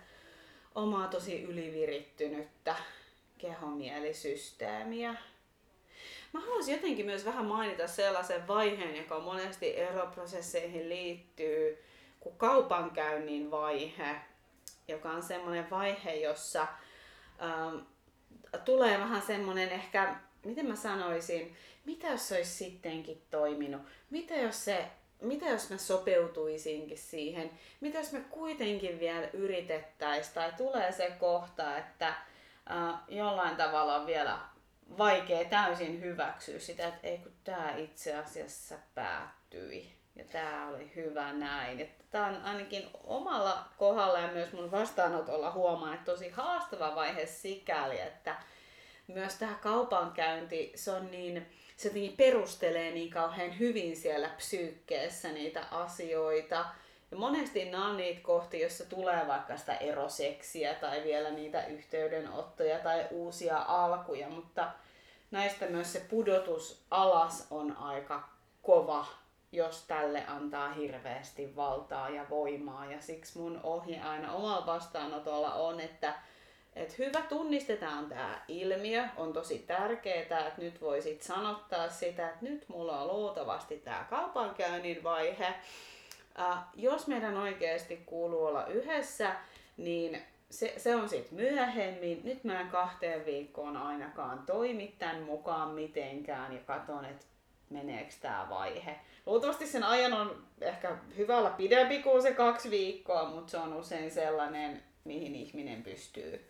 omaa 0.74 1.08
tosi 1.08 1.42
ylivirittynyttä 1.42 2.76
kehonmielisysteemiä. 3.38 5.14
Mä 6.32 6.40
haluaisin 6.40 6.74
jotenkin 6.74 7.06
myös 7.06 7.24
vähän 7.24 7.44
mainita 7.44 7.86
sellaisen 7.86 8.48
vaiheen, 8.48 8.96
joka 8.96 9.20
monesti 9.20 9.76
eroprosesseihin 9.76 10.88
liittyy, 10.88 11.84
kuin 12.20 12.36
kaupankäynnin 12.36 13.50
vaihe, 13.50 14.16
joka 14.88 15.10
on 15.10 15.22
semmoinen 15.22 15.70
vaihe, 15.70 16.14
jossa 16.14 16.66
ähm, 17.42 17.76
tulee 18.64 18.98
vähän 18.98 19.22
semmoinen 19.22 19.68
ehkä, 19.68 20.16
miten 20.44 20.66
mä 20.66 20.76
sanoisin, 20.76 21.56
mitä 21.84 22.06
jos 22.08 22.28
se 22.28 22.36
olisi 22.36 22.50
sittenkin 22.50 23.22
toiminut? 23.30 23.82
Mitä 24.10 24.34
jos, 24.34 24.64
se, 24.64 24.86
mitä 25.20 25.46
jos 25.46 25.70
mä 25.70 25.76
sopeutuisinkin 25.76 26.98
siihen? 26.98 27.50
Mitä 27.80 27.98
jos 27.98 28.12
me 28.12 28.20
kuitenkin 28.20 29.00
vielä 29.00 29.28
yritettäisiin? 29.32 30.34
Tai 30.34 30.52
tulee 30.56 30.92
se 30.92 31.12
kohta, 31.20 31.78
että 31.78 32.08
äh, 32.08 32.94
jollain 33.08 33.56
tavalla 33.56 33.96
on 33.96 34.06
vielä 34.06 34.38
vaikea 34.98 35.44
täysin 35.44 36.00
hyväksyä 36.00 36.58
sitä, 36.58 36.88
että 36.88 37.06
ei 37.06 37.18
kun 37.18 37.32
tämä 37.44 37.76
itse 37.76 38.14
asiassa 38.16 38.74
päättyi 38.94 39.92
ja 40.16 40.24
tämä 40.24 40.68
oli 40.68 40.92
hyvä 40.96 41.32
näin. 41.32 41.90
Tämä 42.10 42.26
on 42.26 42.42
ainakin 42.42 42.90
omalla 43.04 43.64
kohdalla 43.76 44.18
ja 44.18 44.32
myös 44.32 44.52
mun 44.52 44.70
vastaanotolla 44.70 45.50
huomaa, 45.50 45.94
että 45.94 46.12
tosi 46.12 46.28
haastava 46.30 46.94
vaihe 46.94 47.26
sikäli, 47.26 48.00
että 48.00 48.36
myös 49.06 49.34
tämä 49.34 49.54
kaupankäynti, 49.54 50.72
se 50.74 50.90
on 50.90 51.10
niin 51.10 51.46
se 51.76 51.88
jotenkin 51.88 52.16
perustelee 52.16 52.90
niin 52.90 53.10
kauhean 53.10 53.58
hyvin 53.58 53.96
siellä 53.96 54.28
psyykkeessä 54.28 55.28
niitä 55.28 55.64
asioita. 55.70 56.64
Ja 57.10 57.16
monesti 57.16 57.64
nämä 57.64 57.88
on 57.88 57.96
niitä 57.96 58.20
kohti, 58.22 58.60
joissa 58.60 58.84
tulee 58.84 59.26
vaikka 59.26 59.56
sitä 59.56 59.74
eroseksiä 59.74 60.74
tai 60.74 61.04
vielä 61.04 61.30
niitä 61.30 61.66
yhteydenottoja 61.66 62.78
tai 62.78 63.06
uusia 63.10 63.58
alkuja, 63.58 64.28
mutta 64.28 64.70
näistä 65.30 65.66
myös 65.66 65.92
se 65.92 66.00
pudotus 66.00 66.82
alas 66.90 67.46
on 67.50 67.76
aika 67.76 68.28
kova, 68.62 69.06
jos 69.52 69.84
tälle 69.86 70.24
antaa 70.26 70.72
hirveästi 70.72 71.56
valtaa 71.56 72.08
ja 72.08 72.26
voimaa. 72.30 72.92
Ja 72.92 73.00
siksi 73.00 73.38
mun 73.38 73.60
ohje 73.62 74.00
aina 74.00 74.32
omalla 74.32 74.66
vastaanotolla 74.66 75.54
on, 75.54 75.80
että 75.80 76.14
et 76.76 76.98
hyvä 76.98 77.20
tunnistetaan 77.28 78.08
tämä 78.08 78.42
ilmiö, 78.48 79.04
on 79.16 79.32
tosi 79.32 79.58
tärkeää, 79.58 80.20
että 80.20 80.52
nyt 80.58 80.80
voisit 80.80 81.22
sanottaa 81.22 81.88
sitä, 81.88 82.28
että 82.28 82.44
nyt 82.44 82.68
mulla 82.68 83.00
on 83.00 83.08
luultavasti 83.08 83.76
tämä 83.76 84.06
kaupankäynnin 84.10 85.02
vaihe. 85.02 85.54
Äh, 86.40 86.58
jos 86.74 87.06
meidän 87.06 87.36
oikeasti 87.36 87.96
kuuluu 88.06 88.44
olla 88.44 88.66
yhdessä, 88.66 89.36
niin 89.76 90.22
se, 90.50 90.74
se 90.76 90.96
on 90.96 91.08
sitten 91.08 91.34
myöhemmin. 91.34 92.20
Nyt 92.24 92.44
mä 92.44 92.60
en 92.60 92.68
kahteen 92.68 93.26
viikkoon 93.26 93.76
ainakaan 93.76 94.38
toimi 94.46 94.94
tämän 94.98 95.22
mukaan 95.22 95.68
mitenkään 95.70 96.52
ja 96.52 96.60
katson, 96.66 97.04
että 97.04 97.26
meneekö 97.70 98.14
tämä 98.20 98.46
vaihe. 98.50 98.96
Luultavasti 99.26 99.66
sen 99.66 99.84
ajan 99.84 100.12
on 100.12 100.42
ehkä 100.60 100.96
hyvä 101.16 101.38
olla 101.38 101.50
pidempi 101.50 102.02
kuin 102.02 102.22
se 102.22 102.34
kaksi 102.34 102.70
viikkoa, 102.70 103.30
mutta 103.30 103.50
se 103.50 103.56
on 103.56 103.72
usein 103.72 104.10
sellainen, 104.10 104.82
mihin 105.04 105.34
ihminen 105.34 105.82
pystyy 105.82 106.48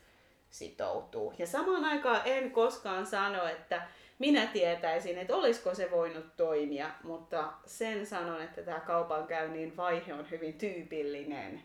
sitoutuu. 0.51 1.35
Ja 1.39 1.47
samaan 1.47 1.85
aikaan 1.85 2.21
en 2.25 2.51
koskaan 2.51 3.07
sano, 3.07 3.47
että 3.47 3.83
minä 4.19 4.47
tietäisin, 4.47 5.19
että 5.19 5.37
olisiko 5.37 5.75
se 5.75 5.91
voinut 5.91 6.37
toimia, 6.37 6.91
mutta 7.03 7.53
sen 7.67 8.07
sanon, 8.07 8.43
että 8.43 8.63
tämä 8.63 8.81
kaupankäynnin 8.81 9.77
vaihe 9.77 10.15
on 10.15 10.31
hyvin 10.31 10.55
tyypillinen. 10.55 11.63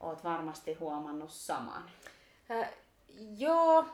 Oot 0.00 0.24
varmasti 0.24 0.74
huomannut 0.74 1.30
saman. 1.30 1.90
Äh, 2.50 2.70
joo, 3.38 3.84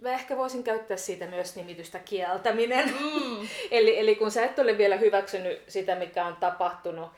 mä 0.00 0.10
ehkä 0.10 0.36
voisin 0.36 0.64
käyttää 0.64 0.96
siitä 0.96 1.26
myös 1.26 1.56
nimitystä 1.56 1.98
kieltäminen. 1.98 2.88
Mm. 2.88 3.48
eli, 3.70 3.98
eli 3.98 4.16
kun 4.16 4.30
sä 4.30 4.44
et 4.44 4.58
ole 4.58 4.78
vielä 4.78 4.96
hyväksynyt 4.96 5.62
sitä, 5.68 5.94
mikä 5.94 6.26
on 6.26 6.36
tapahtunut, 6.36 7.10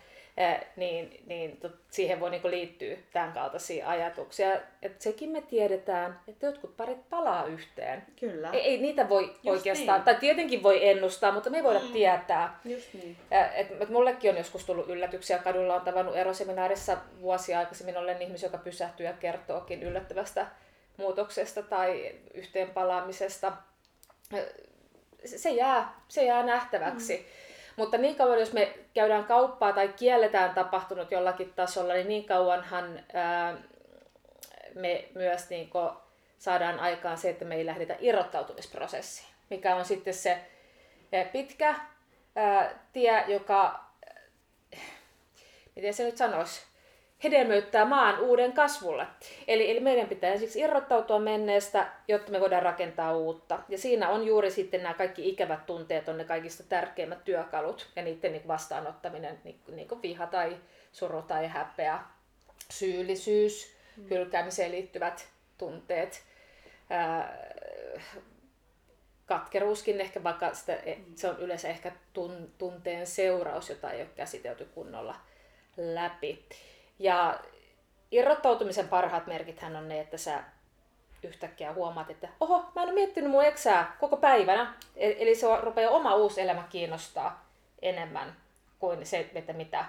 niin, 0.77 1.23
niin 1.27 1.61
siihen 1.91 2.21
voi 2.21 2.31
niin 2.31 2.41
liittyä 2.45 2.97
tämän 3.13 3.33
kaltaisia 3.33 3.89
ajatuksia. 3.89 4.61
Et 4.83 5.01
sekin 5.01 5.31
me 5.31 5.41
tiedetään, 5.41 6.21
että 6.29 6.47
jotkut 6.47 6.77
parit 6.77 7.09
palaa 7.11 7.45
yhteen. 7.45 8.03
Kyllä. 8.21 8.51
Ei, 8.51 8.61
ei 8.61 8.79
niitä 8.79 9.09
voi 9.09 9.23
Just 9.23 9.47
oikeastaan, 9.47 9.99
niin. 9.99 10.05
tai 10.05 10.15
tietenkin 10.15 10.63
voi 10.63 10.89
ennustaa, 10.89 11.33
mutta 11.33 11.51
me 11.51 11.57
ei 11.57 11.65
voida 11.65 11.81
mm. 11.81 11.93
tietää. 11.93 12.61
Just 12.65 12.95
niin. 12.95 13.17
Et, 13.31 13.67
et 13.81 13.89
mullekin 13.89 14.31
on 14.31 14.37
joskus 14.37 14.65
tullut 14.65 14.89
yllätyksiä. 14.89 15.39
Kadulla 15.39 15.75
on 15.75 15.83
tavannut 15.83 16.17
eroseminaarissa 16.17 16.97
vuosia 17.21 17.59
aikaisemmin 17.59 17.97
olen 17.97 18.23
ihmisiä, 18.23 18.47
joka 18.47 18.59
pysähtyy 18.59 19.07
ja 19.07 19.13
kertookin 19.13 19.83
yllättävästä 19.83 20.47
muutoksesta 20.97 21.63
tai 21.63 22.15
yhteen 22.35 22.71
palaamisesta. 22.71 23.53
Se 25.25 25.51
jää, 25.51 26.01
se 26.09 26.25
jää 26.25 26.43
nähtäväksi. 26.43 27.17
Mm. 27.17 27.52
Mutta 27.77 27.99
niin 27.99 28.17
kauan, 28.17 28.41
jos 28.41 28.53
me 28.53 28.75
käydään 28.95 29.25
kauppaa 29.25 29.73
tai 29.73 29.89
kielletään 29.89 30.55
tapahtunut 30.55 31.11
jollakin 31.11 31.53
tasolla, 31.53 31.95
niin 31.95 32.09
niin 32.09 32.25
kauanhan 32.25 33.01
ää, 33.13 33.57
me 34.75 35.09
myös 35.15 35.51
niin 35.51 35.71
saadaan 36.39 36.81
aikaan 36.81 37.19
se, 37.19 37.31
että 37.31 37.45
me 37.45 37.55
ei 37.55 37.67
lähdetä 37.67 37.97
irrottautumisprosessiin, 38.01 39.29
mikä 39.51 39.77
on 39.77 39.85
sitten 39.85 40.15
se 40.15 40.39
pitkä 41.33 41.75
ää, 42.37 42.79
tie, 42.93 43.25
joka, 43.29 43.85
miten 45.77 45.95
se 45.95 46.05
nyt 46.05 46.17
sanoisi, 46.17 46.63
hedelmöittää 47.25 47.85
maan 47.85 48.21
uuden 48.21 48.53
kasvulle. 48.53 49.07
Eli, 49.49 49.71
eli 49.71 49.81
meidän 49.81 50.09
pitää 50.09 50.33
ensiksi 50.33 50.61
irrottautua 50.61 51.19
menneestä, 51.19 51.93
jotta 52.09 52.33
me 52.33 52.41
voidaan 52.41 52.63
rakentaa 52.63 53.17
uutta. 53.17 53.59
Ja 53.69 53.79
siinä 53.79 54.09
on 54.09 54.27
juuri 54.27 54.51
sitten 54.51 54.83
nämä 54.83 54.95
kaikki 54.95 55.29
ikävät 55.29 55.67
tunteet 55.67 56.09
on 56.09 56.19
ne 56.19 56.25
kaikista 56.25 56.65
tärkeimmät 56.69 57.25
työkalut 57.25 57.89
ja 57.97 58.03
niiden 58.03 58.33
niin 58.33 58.49
vastaanottaminen, 58.49 59.41
niin, 59.45 59.61
niin 59.69 59.89
kuin 59.89 60.03
viha 60.03 60.27
tai 60.27 60.57
suru 60.93 61.23
tai 61.23 61.47
häpeä, 61.47 61.99
syyllisyys, 62.71 63.77
mm. 63.97 64.05
hylkäämiseen 64.11 64.73
liittyvät 64.73 65.29
tunteet, 65.59 66.23
ää, 66.91 67.39
katkeruuskin 69.27 70.01
ehkä, 70.01 70.25
vaikka 70.25 70.55
sitä, 70.55 70.75
e, 70.75 70.95
mm. 70.95 71.05
se 71.15 71.29
on 71.29 71.39
yleensä 71.39 71.69
ehkä 71.69 71.93
tun, 72.13 72.53
tunteen 72.59 73.07
seuraus, 73.07 73.69
jota 73.69 73.91
ei 73.91 74.01
ole 74.01 74.11
käsitelty 74.17 74.65
kunnolla 74.65 75.17
läpi. 75.77 76.45
Ja 77.03 77.41
irrottautumisen 78.11 78.89
parhaat 78.89 79.27
merkithän 79.27 79.77
on 79.77 79.89
ne, 79.89 80.01
että 80.01 80.17
sä 80.17 80.45
yhtäkkiä 81.23 81.73
huomaat, 81.73 82.11
että 82.11 82.29
oho, 82.41 82.59
mä 82.75 82.83
en 82.83 82.89
ole 82.89 82.93
miettinyt 82.93 83.31
mun 83.31 83.45
eksää 83.45 83.97
koko 84.01 84.17
päivänä. 84.17 84.75
E, 84.97 85.15
eli 85.19 85.35
se 85.35 85.47
rupeaa 85.61 85.91
oma 85.91 86.15
uusi 86.15 86.41
elämä 86.41 86.65
kiinnostaa 86.71 87.47
enemmän 87.83 88.37
kuin 88.79 89.07
se, 89.07 89.29
että 89.35 89.53
mitä, 89.53 89.85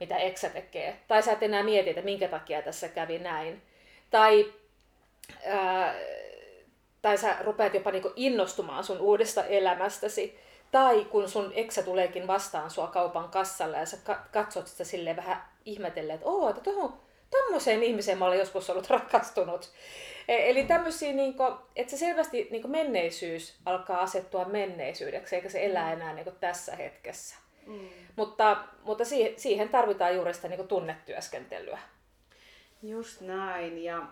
mitä 0.00 0.16
eksä 0.16 0.48
tekee. 0.48 1.00
Tai 1.08 1.22
sä 1.22 1.32
et 1.32 1.42
enää 1.42 1.62
mieti, 1.62 1.90
että 1.90 2.02
minkä 2.02 2.28
takia 2.28 2.62
tässä 2.62 2.88
kävi 2.88 3.18
näin. 3.18 3.62
Tai, 4.10 4.52
ää, 5.46 5.94
tai 7.02 7.18
sä 7.18 7.36
rupeat 7.40 7.74
jopa 7.74 7.90
niinku 7.90 8.12
innostumaan 8.16 8.84
sun 8.84 9.00
uudesta 9.00 9.44
elämästäsi. 9.44 10.40
Tai 10.72 11.04
kun 11.04 11.28
sun 11.28 11.52
eksä 11.54 11.82
tuleekin 11.82 12.26
vastaan 12.26 12.70
sua 12.70 12.86
kaupan 12.86 13.28
kassalla 13.28 13.76
ja 13.76 13.86
sä 13.86 13.96
katsot 14.32 14.66
sitä 14.66 14.84
silleen 14.84 15.16
vähän 15.16 15.44
ihmetellen, 15.64 16.14
että 16.14 16.26
oo, 16.26 16.50
että 16.50 16.62
tuohon 16.62 17.00
tommoseen 17.30 17.82
ihmiseen 17.82 18.18
mä 18.18 18.24
olen 18.24 18.38
joskus 18.38 18.70
ollut 18.70 18.90
rakastunut. 19.00 19.70
E, 20.28 20.50
eli 20.50 20.64
tämmöisiä, 20.64 21.12
niin 21.12 21.34
kuin, 21.34 21.54
että 21.76 21.90
se 21.90 21.96
selvästi 21.96 22.48
niin 22.50 22.62
kuin 22.62 22.72
menneisyys 22.72 23.54
alkaa 23.66 24.00
asettua 24.00 24.44
menneisyydeksi, 24.44 25.36
eikä 25.36 25.48
se 25.48 25.64
elää 25.64 25.86
mm. 25.86 25.92
enää 25.92 26.14
niin 26.14 26.24
kuin 26.24 26.36
tässä 26.40 26.76
hetkessä. 26.76 27.36
Mm. 27.66 27.88
Mutta, 28.16 28.56
mutta 28.82 29.04
siihen, 29.04 29.32
siihen 29.36 29.68
tarvitaan 29.68 30.14
juuri 30.14 30.34
sitä 30.34 30.48
niin 30.48 30.58
kuin 30.58 30.68
tunnetyöskentelyä. 30.68 31.78
Just 32.82 33.20
näin. 33.20 33.84
Ja 33.84 34.02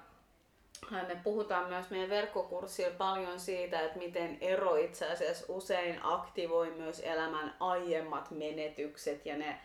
me 0.90 1.20
puhutaan 1.24 1.68
myös 1.68 1.90
meidän 1.90 2.10
verkkokurssilla 2.10 2.94
paljon 2.98 3.40
siitä, 3.40 3.80
että 3.80 3.98
miten 3.98 4.38
ero 4.40 4.76
itse 4.76 5.06
asiassa 5.06 5.44
usein 5.48 6.00
aktivoi 6.02 6.70
myös 6.70 7.00
elämän 7.00 7.56
aiemmat 7.60 8.30
menetykset 8.30 9.26
ja 9.26 9.36
ne 9.36 9.58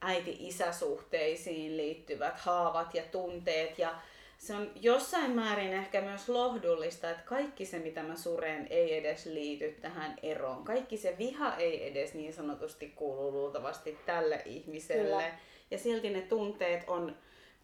äiti-isäsuhteisiin 0.00 1.76
liittyvät 1.76 2.38
haavat 2.38 2.94
ja 2.94 3.02
tunteet. 3.02 3.78
Ja 3.78 3.94
se 4.38 4.54
on 4.54 4.70
jossain 4.80 5.30
määrin 5.30 5.72
ehkä 5.72 6.00
myös 6.00 6.28
lohdullista, 6.28 7.10
että 7.10 7.22
kaikki 7.22 7.66
se, 7.66 7.78
mitä 7.78 8.02
mä 8.02 8.16
suren, 8.16 8.66
ei 8.70 8.98
edes 8.98 9.26
liity 9.26 9.76
tähän 9.80 10.16
eroon. 10.22 10.64
Kaikki 10.64 10.96
se 10.96 11.14
viha 11.18 11.56
ei 11.56 11.88
edes 11.90 12.14
niin 12.14 12.32
sanotusti 12.32 12.88
kuulu 12.96 13.32
luultavasti 13.32 13.98
tälle 14.06 14.42
ihmiselle. 14.44 15.22
Kyllä. 15.22 15.38
Ja 15.70 15.78
silti 15.78 16.10
ne 16.10 16.20
tunteet 16.20 16.84
on 16.86 17.16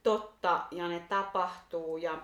totta 0.02 0.60
ja 0.70 0.88
ne 0.88 1.02
tapahtuu. 1.08 1.96
Ja 1.96 2.18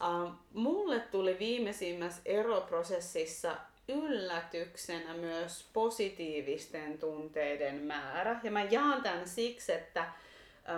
Uh, 0.00 0.32
mulle 0.52 1.00
tuli 1.00 1.36
viimeisimmässä 1.38 2.20
eroprosessissa 2.24 3.56
yllätyksenä 3.88 5.14
myös 5.14 5.68
positiivisten 5.72 6.98
tunteiden 6.98 7.82
määrä. 7.82 8.40
Ja 8.42 8.50
mä 8.50 8.62
jaan 8.62 9.02
tämän 9.02 9.28
siksi, 9.28 9.72
että 9.72 10.04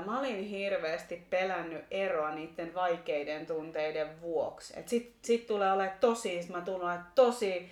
mä 0.06 0.18
olin 0.18 0.44
hirveästi 0.44 1.26
pelännyt 1.30 1.84
eroa 1.90 2.34
niiden 2.34 2.74
vaikeiden 2.74 3.46
tunteiden 3.46 4.20
vuoksi. 4.20 4.74
Et 4.76 4.88
sit, 4.88 5.14
sit 5.22 5.46
tulee 5.46 5.72
olemaan 5.72 5.98
tosi, 6.00 6.46
mä 6.52 6.60
tulen 6.60 7.00
tosi 7.14 7.70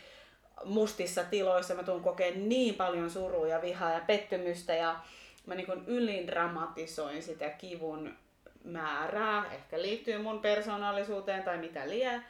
mustissa 0.65 1.25
tiloissa, 1.25 1.75
mä 1.75 1.83
tulen 1.83 2.03
kokeen 2.03 2.49
niin 2.49 2.75
paljon 2.75 3.11
surua 3.11 3.49
ja 3.49 3.63
vihaa 3.63 3.93
ja 3.93 4.01
pettymystä 4.07 4.75
ja 4.75 4.97
mä 5.47 5.55
niin 5.55 5.85
ylin 5.87 6.27
dramatisoin 6.27 7.23
sitä 7.23 7.49
kivun 7.49 8.17
määrää, 8.67 9.53
ehkä 9.53 9.83
liittyy 9.83 10.19
mun 10.19 10.41
persoonallisuuteen 10.41 11.43
tai 11.43 11.59
mitä 11.59 11.89
lie. 11.89 12.23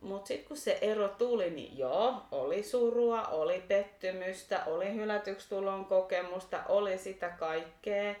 Mutta 0.00 0.28
sitten 0.28 0.48
kun 0.48 0.56
se 0.56 0.78
ero 0.80 1.08
tuli, 1.08 1.50
niin 1.50 1.78
joo, 1.78 2.22
oli 2.30 2.62
surua, 2.62 3.22
oli 3.22 3.64
pettymystä, 3.68 4.64
oli 4.64 4.94
hylätyksi 4.94 5.48
tulon 5.48 5.84
kokemusta, 5.84 6.62
oli 6.68 6.98
sitä 6.98 7.28
kaikkea. 7.28 8.14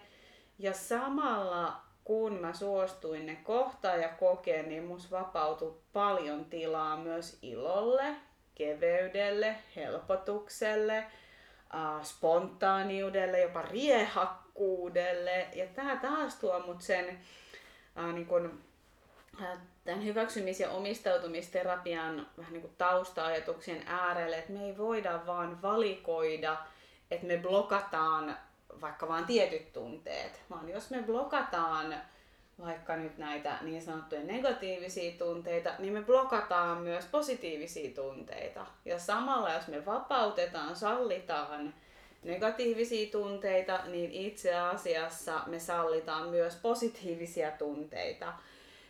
Ja 0.58 0.72
samalla 0.72 1.86
kun 2.04 2.32
mä 2.32 2.52
suostuin 2.52 3.26
ne 3.26 3.36
kohtaa 3.36 3.96
ja 3.96 4.08
kokea, 4.08 4.62
niin 4.62 4.84
mus 4.84 5.10
vapautui 5.10 5.76
paljon 5.92 6.44
tilaa 6.44 6.96
myös 6.96 7.38
ilolle, 7.42 8.16
keveydelle, 8.54 9.56
helpotukselle, 9.76 10.96
äh, 10.96 12.02
spontaaniudelle, 12.02 13.40
jopa 13.40 13.62
riehakkuudelle. 13.62 15.46
Ja 15.54 15.66
tää 15.66 15.96
taas 15.96 16.34
tuo 16.34 16.60
mut 16.66 16.82
sen 16.82 17.18
äh, 17.98 18.12
niin 18.14 18.26
kun, 18.26 18.62
äh, 19.42 19.58
tämän 19.84 20.04
hyväksymis- 20.04 20.60
ja 20.60 20.70
omistautumisterapian 20.70 22.26
vähän 22.38 22.52
niin 22.52 22.62
kuin 22.62 22.74
tausta-ajatuksien 22.78 23.82
äärelle, 23.86 24.38
että 24.38 24.52
me 24.52 24.64
ei 24.64 24.78
voida 24.78 25.20
vaan 25.26 25.62
valikoida, 25.62 26.56
että 27.10 27.26
me 27.26 27.36
blokataan 27.36 28.36
vaikka 28.80 29.08
vaan 29.08 29.26
tietyt 29.26 29.72
tunteet, 29.72 30.40
vaan 30.50 30.68
jos 30.68 30.90
me 30.90 31.02
blokataan 31.02 31.94
vaikka 32.64 32.96
nyt 32.96 33.18
näitä 33.18 33.58
niin 33.62 33.82
sanottuja 33.82 34.22
negatiivisia 34.22 35.18
tunteita, 35.18 35.70
niin 35.78 35.92
me 35.92 36.02
blokataan 36.02 36.78
myös 36.78 37.04
positiivisia 37.04 37.94
tunteita. 37.94 38.66
Ja 38.84 38.98
samalla 38.98 39.52
jos 39.52 39.68
me 39.68 39.86
vapautetaan, 39.86 40.76
sallitaan 40.76 41.74
negatiivisia 42.26 43.10
tunteita, 43.10 43.80
niin 43.86 44.12
itse 44.12 44.54
asiassa 44.54 45.42
me 45.46 45.58
sallitaan 45.58 46.28
myös 46.28 46.56
positiivisia 46.56 47.50
tunteita. 47.50 48.32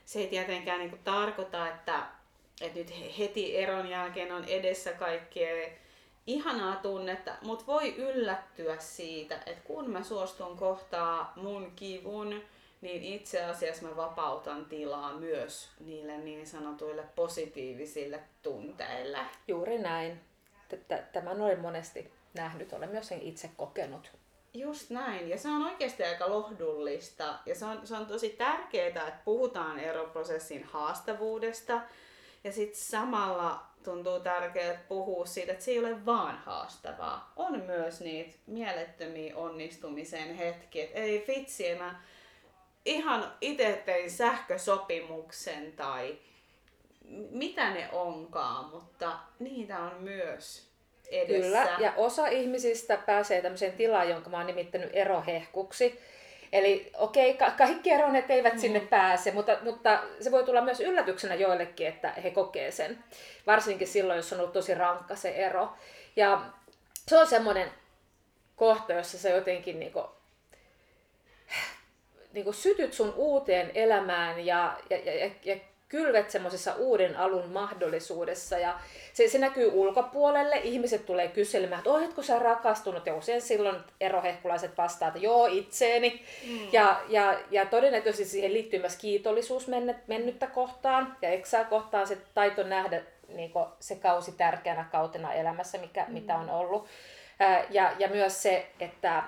Se 0.05 0.19
ei 0.19 0.27
tietenkään 0.27 0.79
niin 0.79 0.91
kuin 0.91 1.03
tarkoita, 1.05 1.69
että, 1.69 2.07
että 2.61 2.79
nyt 2.79 2.93
heti 3.19 3.57
eron 3.57 3.89
jälkeen 3.89 4.33
on 4.33 4.45
edessä 4.45 4.93
kaikkea 4.93 5.69
ihanaa 6.27 6.77
tunnetta, 6.77 7.35
mutta 7.43 7.67
voi 7.67 7.97
yllättyä 7.97 8.77
siitä, 8.79 9.35
että 9.47 9.63
kun 9.65 9.91
mä 9.91 10.03
suostun 10.03 10.57
kohtaa 10.57 11.33
mun 11.37 11.73
kivun, 11.77 12.43
niin 12.81 13.03
itse 13.03 13.45
asiassa 13.45 13.87
mä 13.87 13.97
vapautan 13.97 14.65
tilaa 14.65 15.13
myös 15.17 15.71
niille 15.81 16.19
niin 16.19 16.47
sanotuille 16.47 17.05
positiivisille 17.17 18.21
tunteille. 18.43 19.19
Juuri 19.49 19.79
näin. 19.79 20.21
Tämän 21.13 21.41
olen 21.41 21.61
monesti 21.61 22.13
nähnyt, 22.37 22.73
olen 22.73 22.91
myös 22.91 23.09
sen 23.09 23.23
itse 23.23 23.51
kokenut. 23.57 24.11
Just 24.55 24.91
näin, 24.91 25.29
ja 25.29 25.39
se 25.39 25.49
on 25.49 25.63
oikeasti 25.63 26.05
aika 26.05 26.31
lohdullista, 26.31 27.39
ja 27.47 27.55
se 27.55 27.65
on, 27.65 27.87
se 27.87 27.95
on 27.95 28.07
tosi 28.07 28.29
tärkeää, 28.29 28.89
että 28.89 29.13
puhutaan 29.25 29.79
eroprosessin 29.79 30.65
haastavuudesta, 30.65 31.81
ja 32.45 32.53
sitten 32.53 32.81
samalla 32.81 33.67
tuntuu 33.85 34.21
tärkeää 34.21 34.85
puhua 34.89 35.27
siitä, 35.27 35.53
että 35.53 35.65
se 35.65 35.71
ei 35.71 35.79
ole 35.79 36.07
vaan 36.07 36.39
haastavaa. 36.39 37.33
On 37.37 37.61
myös 37.61 38.01
niitä 38.01 38.39
mielettömiä 38.47 39.37
onnistumisen 39.37 40.35
hetkiä, 40.35 40.85
että 40.85 40.99
ei 40.99 41.25
vitsi, 41.29 41.75
mä 41.75 42.03
ihan 42.85 43.33
itse 43.41 43.83
tein 43.85 44.11
sähkösopimuksen 44.11 45.73
tai 45.73 46.19
mitä 47.31 47.71
ne 47.71 47.89
onkaan, 47.93 48.65
mutta 48.65 49.19
niitä 49.39 49.79
on 49.79 50.03
myös 50.03 50.71
edessä. 51.11 51.43
Kyllä, 51.43 51.77
ja 51.79 51.93
osa 51.97 52.27
ihmisistä 52.27 52.97
pääsee 52.97 53.43
tämmöiseen 53.43 53.73
tilaan, 53.73 54.09
jonka 54.09 54.31
mä 54.31 54.37
oon 54.37 54.47
nimittänyt 54.47 54.91
erohehkuksi. 54.93 56.01
Eli 56.53 56.91
okei, 56.99 57.31
okay, 57.31 57.51
kaikki 57.59 57.91
eronet 57.91 58.31
eivät 58.31 58.55
mm. 58.55 58.61
sinne 58.61 58.81
pääse, 58.81 59.31
mutta, 59.31 59.59
mutta 59.63 60.03
se 60.21 60.31
voi 60.31 60.45
tulla 60.45 60.61
myös 60.61 60.81
yllätyksenä 60.81 61.35
joillekin, 61.35 61.87
että 61.87 62.11
he 62.11 62.31
kokee 62.31 62.71
sen. 62.71 62.99
Varsinkin 63.47 63.89
silloin, 63.89 64.17
jos 64.17 64.33
on 64.33 64.41
ollut 64.41 64.53
tosi 64.53 64.75
rankka 64.75 65.17
se 65.17 65.29
ero. 65.29 65.69
Ja 66.17 66.41
se 67.09 67.19
on 67.19 67.27
semmoinen 67.27 67.71
kohta, 68.57 68.93
jossa 68.93 69.19
sä 69.19 69.29
jotenkin 69.29 69.81
niinku, 69.81 70.05
niinku 72.33 72.53
sytyt 72.53 72.93
sun 72.93 73.15
uuteen 73.17 73.71
elämään 73.75 74.47
ja, 74.47 74.79
ja, 74.91 74.97
ja, 74.97 75.31
ja 75.45 75.57
kylvet 75.89 76.31
semmoisessa 76.31 76.75
uuden 76.75 77.17
alun 77.17 77.51
mahdollisuudessa 77.51 78.59
ja 78.59 78.79
se, 79.13 79.29
se 79.29 79.39
näkyy 79.39 79.71
ulkopuolelle. 79.73 80.57
Ihmiset 80.57 81.07
tulee 81.07 81.29
kyselemään, 81.29 81.79
että 81.79 81.91
oletko 81.91 82.23
sä 82.23 82.39
rakastunut 82.39 83.07
ja 83.07 83.15
usein 83.15 83.43
silloin 83.43 83.77
erohehkulaiset 84.01 84.79
vastaavat, 84.79 85.17
että 85.17 85.27
joo 85.27 85.47
itseeni. 85.47 86.23
Mm. 86.49 86.59
Ja, 86.73 87.01
ja, 87.09 87.39
ja 87.51 87.67
todennäköisesti 87.67 88.25
siihen 88.25 88.53
liittyy 88.53 88.81
myös 88.81 88.97
kiitollisuus 88.97 89.67
mennyttä 90.07 90.47
kohtaan 90.47 91.17
ja 91.23 91.29
eksää 91.29 91.65
kohtaan 91.65 92.07
se 92.07 92.19
taito 92.35 92.63
nähdä 92.63 93.03
niin 93.29 93.53
se 93.81 93.97
kausi 93.97 94.33
tärkeänä 94.33 94.85
kautena 94.93 95.33
elämässä, 95.33 95.79
mikä, 95.79 96.05
mm. 96.09 96.13
mitä 96.13 96.37
on 96.37 96.51
ollut. 96.51 96.87
Ja, 97.71 97.93
ja 97.99 98.09
myös 98.09 98.43
se, 98.43 98.67
että, 98.81 99.23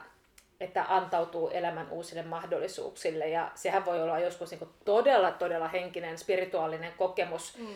että 0.61 0.85
antautuu 0.89 1.49
elämän 1.49 1.91
uusille 1.91 2.23
mahdollisuuksille. 2.23 3.29
Ja 3.29 3.51
sehän 3.55 3.85
voi 3.85 4.03
olla 4.03 4.19
joskus 4.19 4.51
niin 4.51 4.69
todella, 4.85 5.31
todella 5.31 5.69
henkinen, 5.69 6.19
spirituaalinen 6.19 6.93
kokemus, 6.97 7.59
mm. 7.59 7.67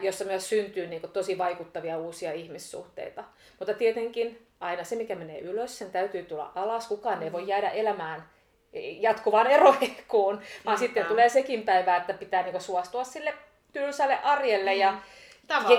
jossa 0.00 0.24
myös 0.24 0.48
syntyy 0.48 0.86
niin 0.86 1.02
tosi 1.12 1.38
vaikuttavia 1.38 1.98
uusia 1.98 2.32
ihmissuhteita. 2.32 3.24
Mutta 3.58 3.74
tietenkin 3.74 4.46
aina 4.60 4.84
se, 4.84 4.96
mikä 4.96 5.14
menee 5.14 5.40
ylös, 5.40 5.78
sen 5.78 5.90
täytyy 5.90 6.22
tulla 6.22 6.52
alas. 6.54 6.88
Kukaan 6.88 7.18
mm. 7.18 7.22
ei 7.22 7.32
voi 7.32 7.48
jäädä 7.48 7.70
elämään 7.70 8.28
jatkuvaan 9.00 9.46
erohehkuun, 9.46 10.40
vaan 10.66 10.78
sitten 10.78 11.06
tulee 11.06 11.28
sekin 11.28 11.62
päivä, 11.62 11.96
että 11.96 12.14
pitää 12.14 12.42
niin 12.42 12.60
suostua 12.60 13.04
sille 13.04 13.34
tylsälle 13.72 14.18
arjelle 14.22 14.74
mm. 14.74 14.80
ja 14.80 14.98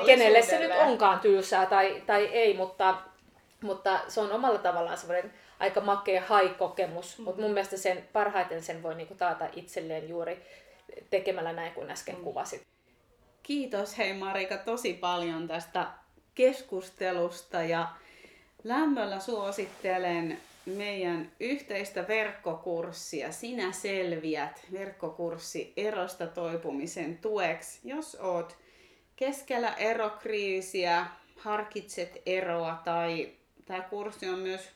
kenelle 0.06 0.41
se 0.41 0.60
nyt 0.60 0.72
onkaan 0.72 1.20
tylsää 1.20 1.66
tai, 1.66 2.04
tai 2.06 2.26
ei, 2.26 2.54
mutta, 2.54 2.97
mutta 3.62 3.99
se 4.08 4.22
on 4.22 4.32
omalla 4.32 4.60
tavallaan 4.60 4.97
semmoinen 4.97 5.34
aika 5.62 5.82
makea 5.82 6.22
hai-kokemus, 6.22 7.18
mm. 7.18 7.24
mutta 7.24 7.41
mun 7.41 7.51
mielestä 7.51 7.78
sen, 7.78 8.07
parhaiten 8.14 8.64
sen 8.64 8.84
voi 8.84 8.95
niinku 8.95 9.16
taata 9.16 9.47
itselleen 9.55 10.09
juuri 10.09 10.41
tekemällä 11.09 11.53
näin 11.53 11.74
kuin 11.74 11.91
äsken 11.91 12.16
mm. 12.16 12.24
kuvasit. 12.24 12.64
Kiitos 13.43 13.97
hei 13.97 14.14
Marika 14.14 14.57
tosi 14.57 14.93
paljon 14.93 15.47
tästä 15.47 15.88
keskustelusta 16.36 17.64
ja 17.64 17.88
lämmöllä 18.64 19.20
suosittelen 19.20 20.38
meidän 20.66 21.32
yhteistä 21.39 22.07
verkkokurssia 22.07 23.32
Sinä 23.32 23.72
selviät 23.72 24.66
verkkokurssi 24.72 25.74
erosta 25.78 26.28
toipumisen 26.28 27.18
tueksi. 27.18 27.80
Jos 27.84 28.16
oot 28.16 28.57
keskellä 29.16 29.74
erokriisiä, 29.74 31.05
harkitset 31.38 32.22
eroa 32.26 32.82
tai 32.86 33.32
tämä 33.66 33.82
kurssi 33.82 34.30
on 34.30 34.39
myös 34.39 34.70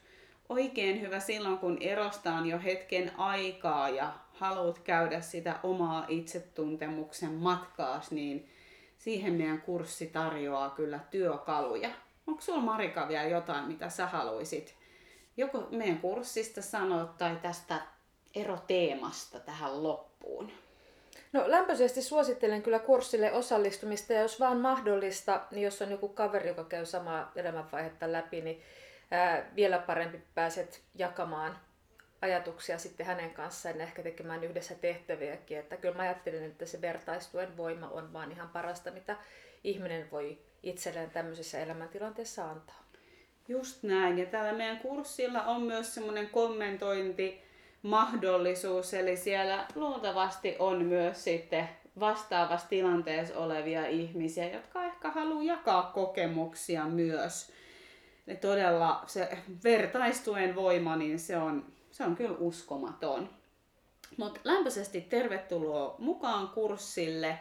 oikein 0.50 1.02
hyvä 1.02 1.20
silloin, 1.20 1.58
kun 1.58 1.78
erosta 1.82 2.34
on 2.34 2.46
jo 2.46 2.60
hetken 2.64 3.12
aikaa 3.18 3.90
ja 3.90 4.14
haluat 4.34 4.80
käydä 4.80 5.22
sitä 5.22 5.60
omaa 5.64 6.06
itsetuntemuksen 6.08 7.32
matkaas, 7.32 8.12
niin 8.12 8.50
siihen 8.98 9.34
meidän 9.34 9.62
kurssi 9.62 10.08
tarjoaa 10.08 10.70
kyllä 10.70 11.00
työkaluja. 11.12 11.90
Onko 12.28 12.42
sulla 12.42 12.62
Marika 12.62 13.08
vielä 13.08 13.28
jotain, 13.28 13.66
mitä 13.66 13.90
sä 13.90 14.06
haluaisit 14.06 14.76
joko 15.38 15.68
meidän 15.72 15.98
kurssista 15.98 16.62
sanoa 16.62 17.06
tai 17.06 17.36
tästä 17.42 17.82
eroteemasta 18.36 19.40
tähän 19.40 19.84
loppuun? 19.84 20.52
No 21.34 21.44
lämpöisesti 21.48 22.02
suosittelen 22.02 22.62
kyllä 22.62 22.80
kurssille 22.80 23.32
osallistumista 23.32 24.14
ja 24.14 24.22
jos 24.22 24.40
vaan 24.40 24.58
mahdollista, 24.58 25.42
niin 25.52 25.64
jos 25.64 25.82
on 25.82 25.92
joku 25.92 26.08
kaveri, 26.08 26.48
joka 26.48 26.64
käy 26.64 26.86
samaa 26.86 27.32
elämänvaihetta 27.36 28.12
läpi, 28.12 28.42
niin 28.42 28.62
ää, 29.12 29.52
vielä 29.56 29.80
parempi 29.80 30.22
pääset 30.36 30.82
jakamaan 30.96 31.58
ajatuksia 32.22 32.78
sitten 32.78 33.06
hänen 33.06 33.34
kanssaan 33.34 33.78
ja 33.78 33.84
ehkä 33.84 34.04
tekemään 34.04 34.44
yhdessä 34.44 34.76
tehtäviäkin. 34.76 35.58
Että 35.58 35.78
kyllä 35.78 35.96
mä 35.96 36.04
ajattelen, 36.04 36.44
että 36.44 36.66
se 36.66 36.82
vertaistuen 36.82 37.58
voima 37.58 37.88
on 37.88 38.14
vaan 38.14 38.32
ihan 38.32 38.50
parasta, 38.50 38.92
mitä 38.92 39.16
ihminen 39.64 40.12
voi 40.12 40.38
itselleen 40.64 41.12
tämmöisessä 41.12 41.60
elämäntilanteessa 41.60 42.50
antaa. 42.50 42.86
Just 43.48 43.84
näin. 43.84 44.20
Ja 44.20 44.26
täällä 44.26 44.54
meidän 44.54 44.80
kurssilla 44.80 45.44
on 45.44 45.62
myös 45.62 45.94
semmoinen 45.96 46.30
kommentointi 46.30 47.44
mahdollisuus, 47.82 48.94
eli 48.94 49.18
siellä 49.18 49.66
luultavasti 49.76 50.56
on 50.60 50.86
myös 50.86 51.24
sitten 51.24 51.70
vastaavassa 52.00 52.70
tilanteessa 52.70 53.40
olevia 53.40 53.88
ihmisiä, 53.88 54.50
jotka 54.50 54.84
ehkä 54.84 55.12
haluaa 55.12 55.44
jakaa 55.44 55.84
kokemuksia 55.84 56.86
myös. 56.86 57.52
Ja 58.28 58.36
todella 58.36 59.04
se 59.08 59.38
vertaistuen 59.64 60.56
voima, 60.56 60.96
niin 60.96 61.20
se 61.20 61.38
on, 61.38 61.66
se 61.92 62.04
on 62.04 62.16
kyllä 62.16 62.38
uskomaton. 62.40 63.30
Mutta 64.18 64.40
lämpöisesti 64.44 65.02
tervetuloa 65.02 65.96
mukaan 66.00 66.48
kurssille. 66.48 67.40